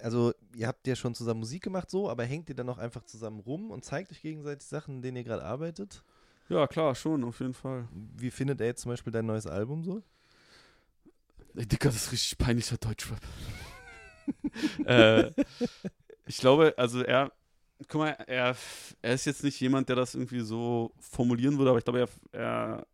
[0.02, 3.04] also, ihr habt ja schon zusammen Musik gemacht, so, aber hängt ihr dann noch einfach
[3.06, 6.04] zusammen rum und zeigt euch gegenseitig Sachen, in denen ihr gerade arbeitet?
[6.50, 7.88] Ja, klar, schon, auf jeden Fall.
[7.92, 10.04] Wie findet er jetzt zum Beispiel dein neues Album so?
[11.56, 13.20] Ey, Dicker, das ist richtig peinlicher Deutschrap.
[14.86, 15.32] äh,
[16.28, 17.32] ich glaube, also er,
[17.88, 18.56] guck mal, er,
[19.02, 22.10] er ist jetzt nicht jemand, der das irgendwie so formulieren würde, aber ich glaube, er,
[22.32, 22.88] er,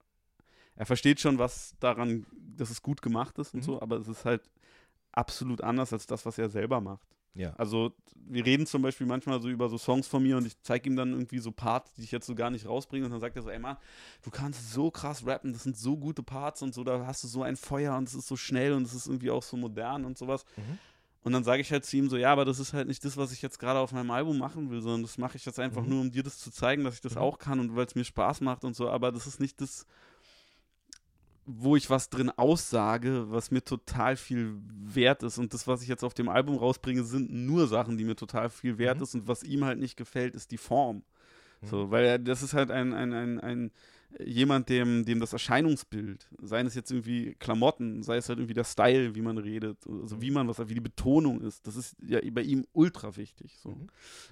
[0.76, 2.26] er versteht schon, was daran,
[2.56, 3.66] dass es gut gemacht ist und Mhm.
[3.66, 4.44] so, aber es ist halt
[5.12, 7.08] absolut anders als das, was er selber macht.
[7.34, 7.54] Ja.
[7.54, 10.90] Also wir reden zum Beispiel manchmal so über so Songs von mir und ich zeige
[10.90, 13.36] ihm dann irgendwie so Parts, die ich jetzt so gar nicht rausbringe und dann sagt
[13.38, 13.78] er so, ey Mann,
[14.24, 17.28] du kannst so krass rappen, das sind so gute Parts und so, da hast du
[17.28, 20.04] so ein Feuer und es ist so schnell und es ist irgendwie auch so modern
[20.06, 20.44] und sowas.
[20.58, 20.78] Mhm.
[21.24, 23.16] Und dann sage ich halt zu ihm so, ja, aber das ist halt nicht das,
[23.16, 25.84] was ich jetzt gerade auf meinem Album machen will, sondern das mache ich jetzt einfach
[25.84, 25.90] Mhm.
[25.90, 27.22] nur, um dir das zu zeigen, dass ich das Mhm.
[27.22, 29.86] auch kann und weil es mir Spaß macht und so, aber das ist nicht das,
[31.46, 35.38] wo ich was drin aussage, was mir total viel wert ist.
[35.38, 38.50] Und das, was ich jetzt auf dem Album rausbringe, sind nur Sachen, die mir total
[38.50, 39.04] viel wert Mhm.
[39.04, 39.16] ist.
[39.16, 41.04] Und was ihm halt nicht gefällt, ist die Form.
[41.62, 41.68] Mhm.
[41.68, 43.72] So, weil er, das ist halt ein, ein, ein, ein
[44.20, 48.64] jemand, dem, dem das Erscheinungsbild, seien es jetzt irgendwie Klamotten, sei es halt irgendwie der
[48.64, 50.22] Style, wie man redet, also Mhm.
[50.22, 53.58] wie man was, wie die Betonung ist, das ist ja bei ihm ultra wichtig.
[53.62, 53.70] So.
[53.70, 53.88] Mhm.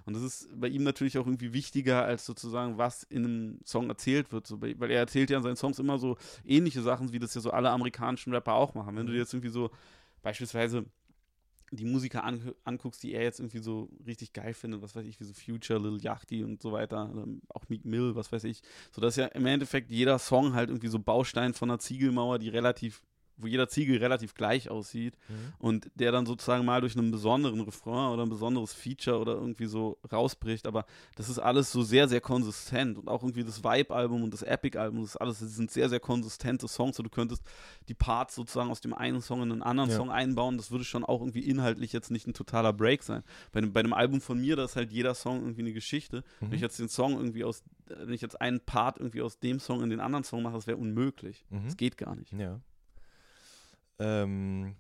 [0.05, 3.89] Und das ist bei ihm natürlich auch irgendwie wichtiger, als sozusagen, was in einem Song
[3.89, 4.47] erzählt wird.
[4.47, 7.41] So, weil er erzählt ja in seinen Songs immer so ähnliche Sachen, wie das ja
[7.41, 8.95] so alle amerikanischen Rapper auch machen.
[8.95, 9.15] Wenn du Mhm.
[9.15, 9.71] dir jetzt irgendwie so
[10.21, 10.86] beispielsweise
[11.72, 15.20] die Musiker an, anguckst, die er jetzt irgendwie so richtig geil findet, was weiß ich,
[15.20, 18.61] wie so Future, Lil Yachty und so weiter, oder auch Meek Mill, was weiß ich,
[18.91, 22.49] so dass ja im Endeffekt jeder Song halt irgendwie so Baustein von einer Ziegelmauer, die
[22.49, 23.03] relativ,
[23.39, 25.53] wo jeder Ziegel relativ gleich aussieht Mhm.
[25.59, 29.65] und der dann sozusagen mal durch einen besonderen Refrain oder ein besonderes Feature oder irgendwie
[29.65, 30.85] so rausbricht, aber
[31.15, 35.01] das ist alles so sehr, sehr konsistent und auch irgendwie das Vibe-Album und das Epic-Album,
[35.01, 37.41] das ist alles, das sind sehr, sehr konsistente Songs, so du könntest
[37.87, 39.95] die Parts sozusagen aus dem einen Song in einen anderen Ja.
[39.95, 43.23] Song einbauen, das würde schon auch irgendwie inhaltlich jetzt nicht ein totaler Break sein.
[43.51, 46.23] Bei einem, bei einem Album von mir, da ist halt jeder Song irgendwie eine Geschichte.
[46.39, 46.63] Wenn ich Mhm.
[46.63, 49.89] jetzt den Song irgendwie aus, wenn ich jetzt einen Part irgendwie aus dem Song in
[49.89, 51.45] den anderen Song mache, das wäre unmöglich.
[51.49, 51.63] Mhm.
[51.65, 52.33] Das geht gar nicht.
[52.33, 52.59] Ja.
[53.99, 54.75] Ähm,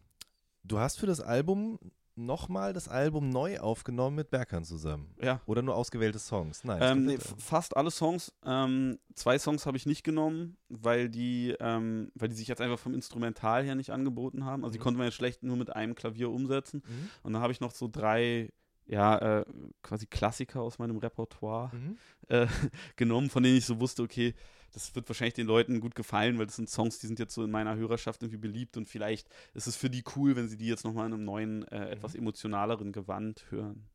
[0.63, 1.79] du hast für das Album
[2.15, 5.15] nochmal das Album neu aufgenommen mit Berkan zusammen.
[5.21, 5.41] Ja.
[5.45, 6.65] Oder nur ausgewählte Songs?
[6.65, 6.79] Nein.
[6.81, 8.33] Ähm, nee, fast alle Songs.
[8.45, 12.77] Ähm, zwei Songs habe ich nicht genommen, weil die, ähm, weil die sich jetzt einfach
[12.79, 14.65] vom Instrumental her nicht angeboten haben.
[14.65, 14.83] Also die Mhm.
[14.83, 16.83] konnte man jetzt schlecht nur mit einem Klavier umsetzen.
[16.85, 17.09] Mhm.
[17.23, 18.49] Und dann habe ich noch so drei,
[18.85, 19.45] ja, äh,
[19.81, 21.97] quasi Klassiker aus meinem Repertoire Mhm.
[22.27, 22.47] äh,
[22.97, 24.33] genommen, von denen ich so wusste, okay,
[24.73, 27.43] das wird wahrscheinlich den Leuten gut gefallen, weil das sind Songs, die sind jetzt so
[27.43, 30.67] in meiner Hörerschaft irgendwie beliebt und vielleicht ist es für die cool, wenn sie die
[30.67, 33.87] jetzt nochmal in einem neuen, äh, etwas emotionaleren Gewand hören.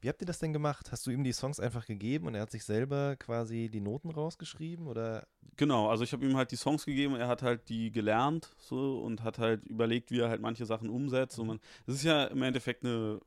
[0.00, 0.92] Wie habt ihr das denn gemacht?
[0.92, 4.10] Hast du ihm die Songs einfach gegeben und er hat sich selber quasi die Noten
[4.10, 4.86] rausgeschrieben?
[4.86, 5.26] Oder?
[5.56, 9.00] Genau, also ich habe ihm halt die Songs gegeben, er hat halt die gelernt so
[9.00, 11.38] und hat halt überlegt, wie er halt manche Sachen umsetzt.
[11.38, 13.20] Und man, das ist ja im Endeffekt eine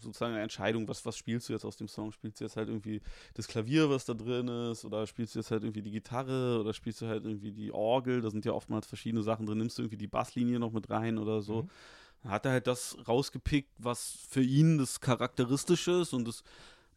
[0.00, 2.12] sozusagen eine Entscheidung, was, was spielst du jetzt aus dem Song?
[2.12, 3.00] Spielst du jetzt halt irgendwie
[3.34, 6.72] das Klavier, was da drin ist, oder spielst du jetzt halt irgendwie die Gitarre oder
[6.72, 8.20] spielst du halt irgendwie die Orgel?
[8.20, 9.58] Da sind ja oftmals verschiedene Sachen drin.
[9.58, 11.62] Nimmst du irgendwie die Basslinie noch mit rein oder so?
[11.62, 11.70] Mhm.
[12.22, 16.42] Dann hat er halt das rausgepickt, was für ihn das Charakteristische ist und das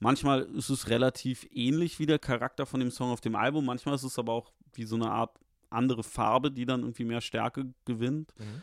[0.02, 3.96] Manchmal ist es relativ ähnlich wie der Charakter von dem Song auf dem Album, manchmal
[3.96, 5.38] ist es aber auch wie so eine Art
[5.70, 8.34] andere Farbe, die dann irgendwie mehr Stärke gewinnt.
[8.38, 8.62] Mhm.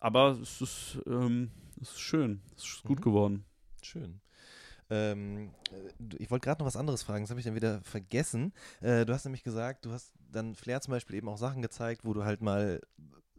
[0.00, 1.50] Aber es ist, ähm,
[1.80, 3.04] es ist schön, es ist gut Mhm.
[3.04, 3.44] geworden.
[3.82, 4.20] Schön.
[4.90, 8.52] Ähm, äh, ich wollte gerade noch was anderes fragen, das habe ich dann wieder vergessen.
[8.80, 12.04] Äh, du hast nämlich gesagt, du hast dann Flair zum Beispiel eben auch Sachen gezeigt,
[12.04, 12.80] wo du halt mal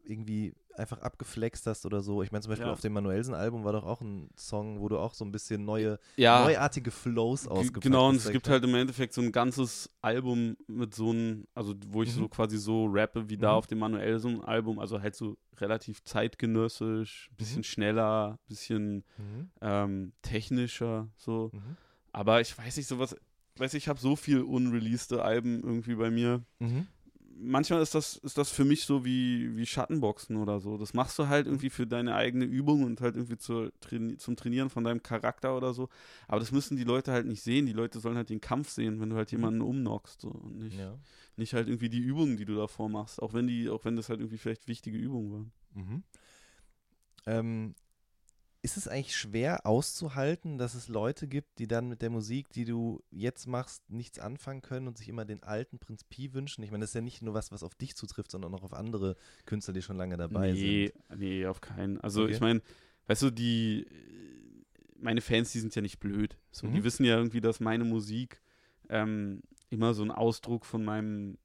[0.03, 2.23] irgendwie einfach abgeflext hast oder so.
[2.23, 2.73] Ich meine zum Beispiel Ja.
[2.73, 5.99] auf dem Manuelsen-Album war doch auch ein Song, wo du auch so ein bisschen neue,
[6.15, 9.31] Ja, neuartige Flows ausgepackt Genau, und hast, es gibt ich halt im Endeffekt so ein
[9.31, 12.19] ganzes Album mit so einem, also wo ich Mhm.
[12.19, 13.57] so quasi so rappe wie da Mhm.
[13.57, 17.63] auf dem Manuelsen-Album, also halt so relativ zeitgenössisch, bisschen Mhm.
[17.63, 19.03] schneller, bisschen.
[19.17, 19.49] Mhm.
[19.61, 21.49] ähm, technischer, so.
[21.53, 21.77] Mhm.
[22.11, 23.15] Aber ich weiß nicht, sowas,
[23.57, 26.43] weiß ich habe so viel unreleased Alben irgendwie bei mir.
[26.59, 26.87] Mhm.
[27.35, 30.77] Manchmal ist das, ist das für mich so wie, wie Schattenboxen oder so.
[30.77, 33.71] Das machst du halt irgendwie für deine eigene Übung und halt irgendwie zur,
[34.17, 35.89] zum Trainieren von deinem Charakter oder so.
[36.27, 37.65] Aber das müssen die Leute halt nicht sehen.
[37.65, 40.21] Die Leute sollen halt den Kampf sehen, wenn du halt jemanden umknockst.
[40.21, 40.29] So.
[40.29, 40.97] Und nicht, Ja.
[41.35, 43.21] nicht halt irgendwie die Übungen, die du davor machst.
[43.21, 45.51] Auch wenn die, auch wenn das halt irgendwie vielleicht wichtige Übungen waren.
[45.73, 46.03] Mhm.
[47.25, 47.75] Ähm,
[48.63, 52.63] ist es eigentlich schwer auszuhalten, dass es Leute gibt, die dann mit der Musik, die
[52.63, 56.63] du jetzt machst, nichts anfangen können und sich immer den alten Prinz Pi wünschen?
[56.63, 58.73] Ich meine, das ist ja nicht nur was, was auf dich zutrifft, sondern auch auf
[58.73, 61.19] andere Künstler, die schon lange dabei nee, sind.
[61.19, 61.99] nee, auf keinen.
[61.99, 62.31] Also Okay.
[62.33, 62.61] ich meine,
[63.07, 63.85] weißt du, die
[64.97, 66.37] meine Fans, die sind ja nicht blöd.
[66.51, 66.73] So, Mhm.
[66.75, 68.41] Die wissen ja irgendwie, dass meine Musik
[68.87, 71.37] ähm, immer so ein Ausdruck von meinem,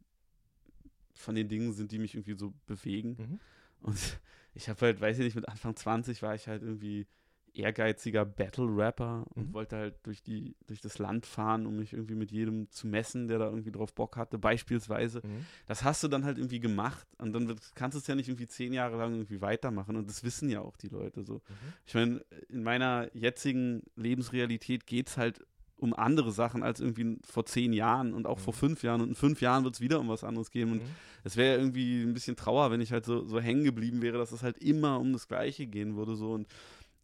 [1.14, 3.16] von den Dingen sind, die mich irgendwie so bewegen.
[3.18, 3.40] Mhm.
[3.80, 4.20] Und
[4.54, 7.06] ich habe halt, weiß ich nicht, mit Anfang 20 war ich halt irgendwie
[7.54, 9.52] ehrgeiziger Battle-Rapper und Mhm.
[9.52, 13.26] wollte halt durch, die, durch das Land fahren, um mich irgendwie mit jedem zu messen,
[13.26, 15.22] der da irgendwie drauf Bock hatte, beispielsweise.
[15.24, 15.44] Mhm.
[15.66, 18.46] Das hast du dann halt irgendwie gemacht und dann kannst du es ja nicht irgendwie
[18.46, 21.34] zehn Jahre lang irgendwie weitermachen und das wissen ja auch die Leute so.
[21.34, 21.72] Mhm.
[21.86, 25.44] Ich meine, in meiner jetzigen Lebensrealität geht es halt
[25.78, 28.42] um andere Sachen als irgendwie vor zehn Jahren und auch Mhm.
[28.42, 30.78] vor fünf Jahren und in fünf Jahren wird es wieder um was anderes gehen und
[30.82, 30.86] Mhm.
[31.24, 34.18] es wäre ja irgendwie ein bisschen Trauer, wenn ich halt so, so hängen geblieben wäre,
[34.18, 36.46] dass es halt immer um das Gleiche gehen würde so und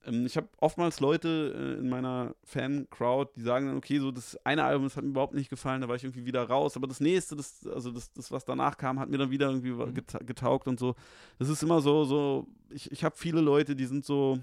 [0.06, 4.36] ähm, ich habe oftmals Leute äh, in meiner Fan-Crowd, die sagen dann, okay, so das
[4.44, 6.86] eine Album, das hat mir überhaupt nicht gefallen, da war ich irgendwie wieder raus, aber
[6.86, 9.94] das nächste, das, also das, das was danach kam, hat mir dann wieder irgendwie Mhm.
[9.94, 10.94] geta getaugt und so.
[11.38, 14.38] Das ist immer so, so, ich, ich habe viele Leute, die sind so,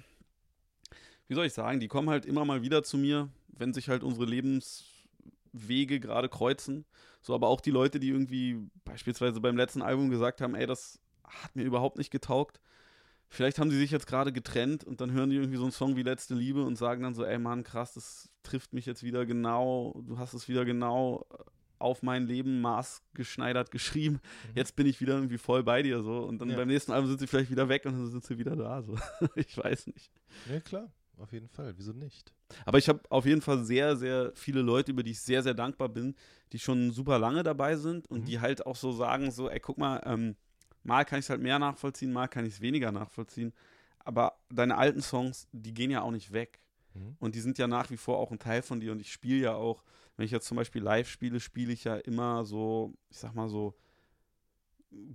[1.28, 4.04] wie soll ich sagen, die kommen halt immer mal wieder zu mir, wenn sich halt
[4.04, 6.86] unsere Lebenswege gerade kreuzen.
[7.22, 11.00] So, aber auch die Leute, die irgendwie beispielsweise beim letzten Album gesagt haben, ey, das
[11.24, 12.60] hat mir überhaupt nicht getaugt.
[13.30, 15.96] Vielleicht haben sie sich jetzt gerade getrennt und dann hören die irgendwie so einen Song
[15.96, 19.26] wie Letzte Liebe und sagen dann so, ey Mann, krass, das trifft mich jetzt wieder
[19.26, 21.26] genau, du hast es wieder genau
[21.80, 24.20] auf mein Leben maßgeschneidert geschrieben.
[24.54, 26.58] Jetzt bin ich wieder irgendwie voll bei dir so und dann Ja.
[26.58, 28.98] beim nächsten Album sind sie vielleicht wieder weg und dann sind sie wieder da so.
[29.36, 30.12] ich weiß nicht.
[30.52, 30.92] Ja, klar,
[31.22, 31.74] auf jeden Fall.
[31.78, 32.34] Wieso nicht?
[32.66, 35.54] Aber ich habe auf jeden Fall sehr, sehr viele Leute, über die ich sehr, sehr
[35.54, 36.16] dankbar bin,
[36.52, 38.26] die schon super lange dabei sind und Mhm.
[38.26, 40.36] die halt auch so sagen, so, ey, guck mal, ähm,
[40.84, 43.54] mal kann ich es halt mehr nachvollziehen, mal kann ich es weniger nachvollziehen.
[44.00, 46.60] Aber deine alten Songs, die gehen ja auch nicht weg.
[46.94, 47.16] Mhm.
[47.20, 48.92] Und die sind ja nach wie vor auch ein Teil von dir.
[48.92, 49.84] Und ich spiele ja auch,
[50.18, 53.48] wenn ich jetzt zum Beispiel live spiele, spiele ich ja immer so, ich sag mal
[53.48, 53.76] so,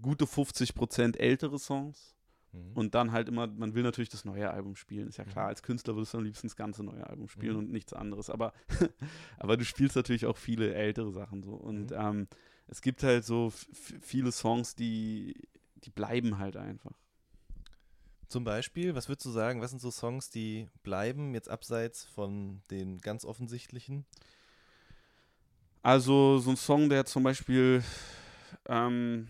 [0.00, 2.15] gute 50% ältere Songs.
[2.56, 2.72] Mhm.
[2.74, 5.44] Und dann halt immer, man will natürlich das neue Album spielen, ist ja klar.
[5.44, 5.48] Mhm.
[5.50, 7.58] Als Künstler würdest du am liebsten das ganze neue Album spielen Mhm.
[7.58, 8.30] und nichts anderes.
[8.30, 8.52] Aber,
[9.38, 11.52] aber du spielst natürlich auch viele ältere Sachen so.
[11.52, 11.96] Und Mhm.
[11.98, 12.28] ähm,
[12.68, 13.52] es gibt halt so
[14.00, 15.34] viele Songs, die,
[15.84, 16.92] die bleiben halt einfach.
[18.28, 22.60] Zum Beispiel, was würdest du sagen, was sind so Songs, die bleiben, jetzt abseits von
[22.70, 24.04] den ganz offensichtlichen?
[25.82, 27.84] Also so ein Song, der zum Beispiel
[28.68, 29.28] ähm,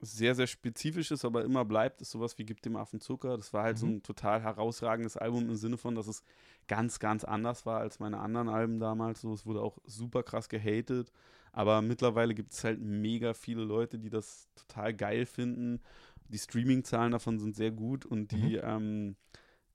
[0.00, 3.36] sehr, sehr spezifisch ist, aber immer bleibt, ist sowas wie Gib dem Affen Zucker.
[3.36, 3.96] Das war halt so Mhm.
[3.96, 6.22] ein total herausragendes Album im Sinne von, dass es
[6.68, 9.20] ganz, ganz anders war als meine anderen Alben damals.
[9.20, 11.12] So, es wurde auch super krass gehatet.
[11.52, 15.80] Aber mittlerweile gibt es halt mega viele Leute, die das total geil finden.
[16.28, 19.16] Die Streaming-Zahlen davon sind sehr gut und die ähm,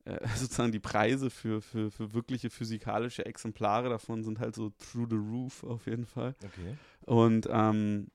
[0.05, 5.07] äh, sozusagen die Preise für, für, für wirkliche physikalische Exemplare davon sind halt so through
[5.09, 6.33] the roof auf jeden Fall.
[6.43, 6.77] Okay.
[7.05, 8.07] Und ähm,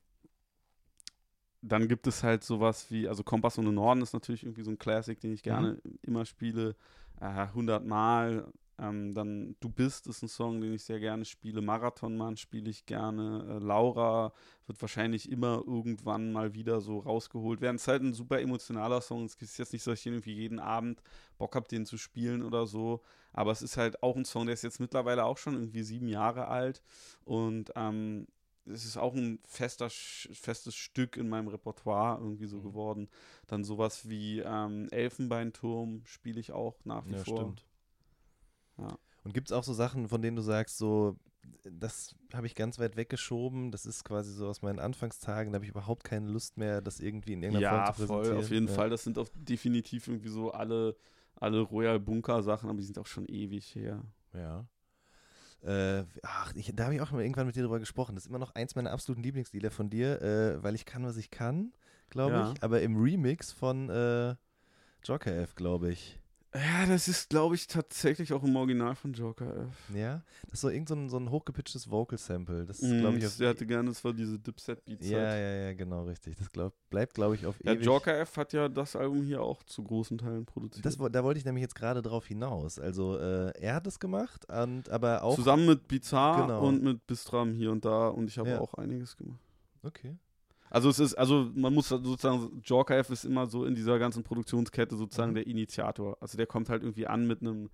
[1.62, 4.78] dann gibt es halt sowas wie, also Kompass ohne Norden ist natürlich irgendwie so ein
[4.78, 6.74] Classic, den ich gerne immer spiele,
[7.20, 8.46] äh, 100 Mal.
[8.78, 11.61] Ähm, dann Du bist ist ein Song, den ich sehr gerne spiele.
[11.61, 13.44] Marathonmann spiele ich gerne.
[13.46, 14.32] Äh, Laura
[14.66, 17.76] wird wahrscheinlich immer irgendwann mal wieder so rausgeholt werden.
[17.76, 19.24] Es ist halt ein super emotionaler Song.
[19.26, 21.02] Es ist jetzt nicht so, dass ich irgendwie jeden Abend
[21.36, 23.02] Bock habe, den zu spielen oder so.
[23.34, 26.08] Aber es ist halt auch ein Song, der ist jetzt mittlerweile auch schon irgendwie sieben
[26.08, 26.82] Jahre alt.
[27.26, 28.26] Und ähm,
[28.66, 32.62] es ist auch ein fester, festes Stück in meinem Repertoire irgendwie so Mhm.
[32.62, 33.08] geworden.
[33.46, 37.40] Dann sowas wie ähm, Elfenbeinturm spiele ich auch nach wie Ja, vor.
[37.40, 37.66] stimmt.
[38.78, 38.98] Ja.
[39.24, 41.16] Und gibt es auch so Sachen, von denen du sagst, so,
[41.64, 45.64] das habe ich ganz weit weggeschoben, das ist quasi so aus meinen Anfangstagen, da habe
[45.64, 48.36] ich überhaupt keine Lust mehr, das irgendwie in irgendeiner ja, Form zu präsentieren.
[48.36, 48.74] voll, auf jeden ja.
[48.74, 48.90] Fall.
[48.90, 50.96] Das sind auch definitiv irgendwie so alle,
[51.36, 54.02] alle Royal Bunker Sachen, aber die sind auch schon ewig her.
[54.32, 54.66] Ja.
[55.62, 58.14] Äh, ach, ich, da habe ich auch mal irgendwann mit dir drüber gesprochen.
[58.14, 61.16] Das ist immer noch eins meiner absoluten Lieblingslieder von dir, äh, weil ich kann, was
[61.16, 61.72] ich kann,
[62.08, 62.52] glaube Ja.
[62.52, 62.62] ich.
[62.62, 64.36] Aber im Remix von äh,
[65.04, 66.19] Joker F, glaube ich.
[66.53, 69.94] Ja, das ist, glaube ich, tatsächlich auch im Original von Joker F.
[69.94, 72.66] Ja, das ist so irgend so ein, so ein hochgepitchtes Vocal-Sample.
[72.66, 75.09] Das ist, glaube ich, auf Der hatte gerne, das war diese Dipset-Beats.
[75.09, 75.40] Ja, halt.
[75.40, 76.36] ja, ja, genau, richtig.
[76.36, 77.86] Das glaub, bleibt, glaube ich, auf Ja, ewig.
[77.86, 80.84] Joker F hat ja das Album hier auch zu großen Teilen produziert.
[80.84, 82.80] Das, da wollte ich nämlich jetzt gerade drauf hinaus.
[82.80, 85.36] Also, äh, er hat es gemacht, und, aber auch.
[85.36, 86.66] Zusammen mit Bizarre Genau.
[86.66, 88.61] und mit Bistram hier und da und ich habe Ja.
[88.61, 89.38] auch einiges gemacht.
[89.84, 90.16] Okay.
[90.70, 92.50] Also es ist, also man muss sozusagen,
[92.88, 95.34] F ist immer so in dieser ganzen Produktionskette sozusagen Mhm.
[95.36, 96.16] der Initiator.
[96.20, 97.70] Also der kommt halt irgendwie an mit einem,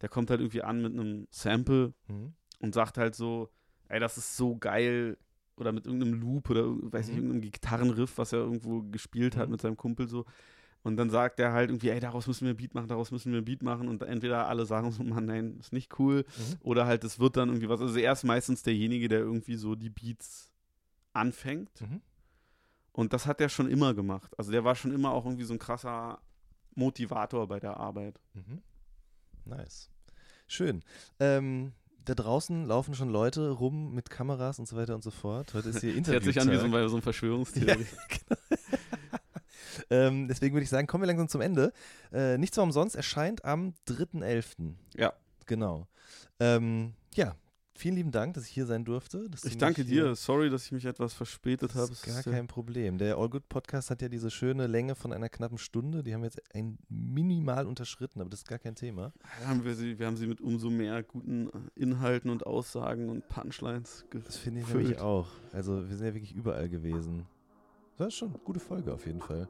[0.00, 2.32] der kommt halt irgendwie an mit einem Sample Mhm.
[2.60, 3.50] und sagt halt so,
[3.88, 5.18] ey, das ist so geil.
[5.56, 7.14] Oder mit irgendeinem Loop oder weiß Mhm.
[7.16, 9.52] irgendeinem Gitarrenriff, was er irgendwo gespielt hat Mhm.
[9.52, 10.24] mit seinem Kumpel so.
[10.84, 13.32] Und dann sagt er halt irgendwie, ey, daraus müssen wir ein Beat machen, daraus müssen
[13.32, 13.88] wir ein Beat machen.
[13.88, 16.18] Und entweder alle sagen so, Mann, nein, ist nicht cool.
[16.38, 16.56] Mhm.
[16.62, 17.80] Oder halt, es wird dann irgendwie was.
[17.80, 20.52] Also er ist meistens derjenige, der irgendwie so die Beats
[21.12, 21.80] anfängt.
[21.80, 22.00] Mhm.
[22.92, 24.32] Und das hat er schon immer gemacht.
[24.38, 26.20] Also der war schon immer auch irgendwie so ein krasser
[26.74, 28.20] Motivator bei der Arbeit.
[28.34, 28.62] Mhm.
[29.44, 29.90] Nice.
[30.46, 30.82] Schön.
[31.20, 31.72] Ähm,
[32.04, 35.52] da draußen laufen schon Leute rum mit Kameras und so weiter und so fort.
[35.54, 36.84] Heute ist hier Das hört sich an wie so, Interview.
[36.84, 37.86] ein- so ein Verschwörungstheorie.
[39.90, 41.72] ähm, deswegen würde ich sagen, kommen wir langsam zum Ende.
[42.12, 44.74] Äh, Nichts war umsonst erscheint am 3.11.
[44.96, 45.12] Ja.
[45.46, 45.86] Genau.
[46.40, 47.34] Ähm, ja,
[47.78, 49.28] vielen lieben Dank, dass ich hier sein durfte.
[49.44, 50.14] Ich danke dir.
[50.14, 51.88] Sorry, dass ich mich etwas verspätet habe.
[51.88, 52.98] Das ist gar kein Problem.
[52.98, 56.02] Der All Good Podcast hat ja diese schöne Länge von einer knappen Stunde.
[56.02, 59.12] Die haben wir jetzt ein minimal unterschritten, aber das ist gar kein Thema.
[59.46, 64.04] haben wir, sie, wir haben sie mit umso mehr guten Inhalten und Aussagen und Punchlines
[64.24, 64.84] Das finde ich gefüllt.
[64.84, 65.28] nämlich auch.
[65.52, 67.26] Also wir sind ja wirklich überall gewesen.
[67.96, 69.48] Das ist schon eine gute Folge auf jeden Fall.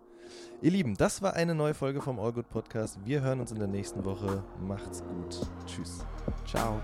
[0.61, 2.99] Ihr Lieben, das war eine neue Folge vom All Good Podcast.
[3.05, 4.45] Wir hören uns in der nächsten Woche.
[4.61, 5.41] Macht's gut.
[5.67, 6.05] Tschüss.
[6.47, 6.81] Ciao.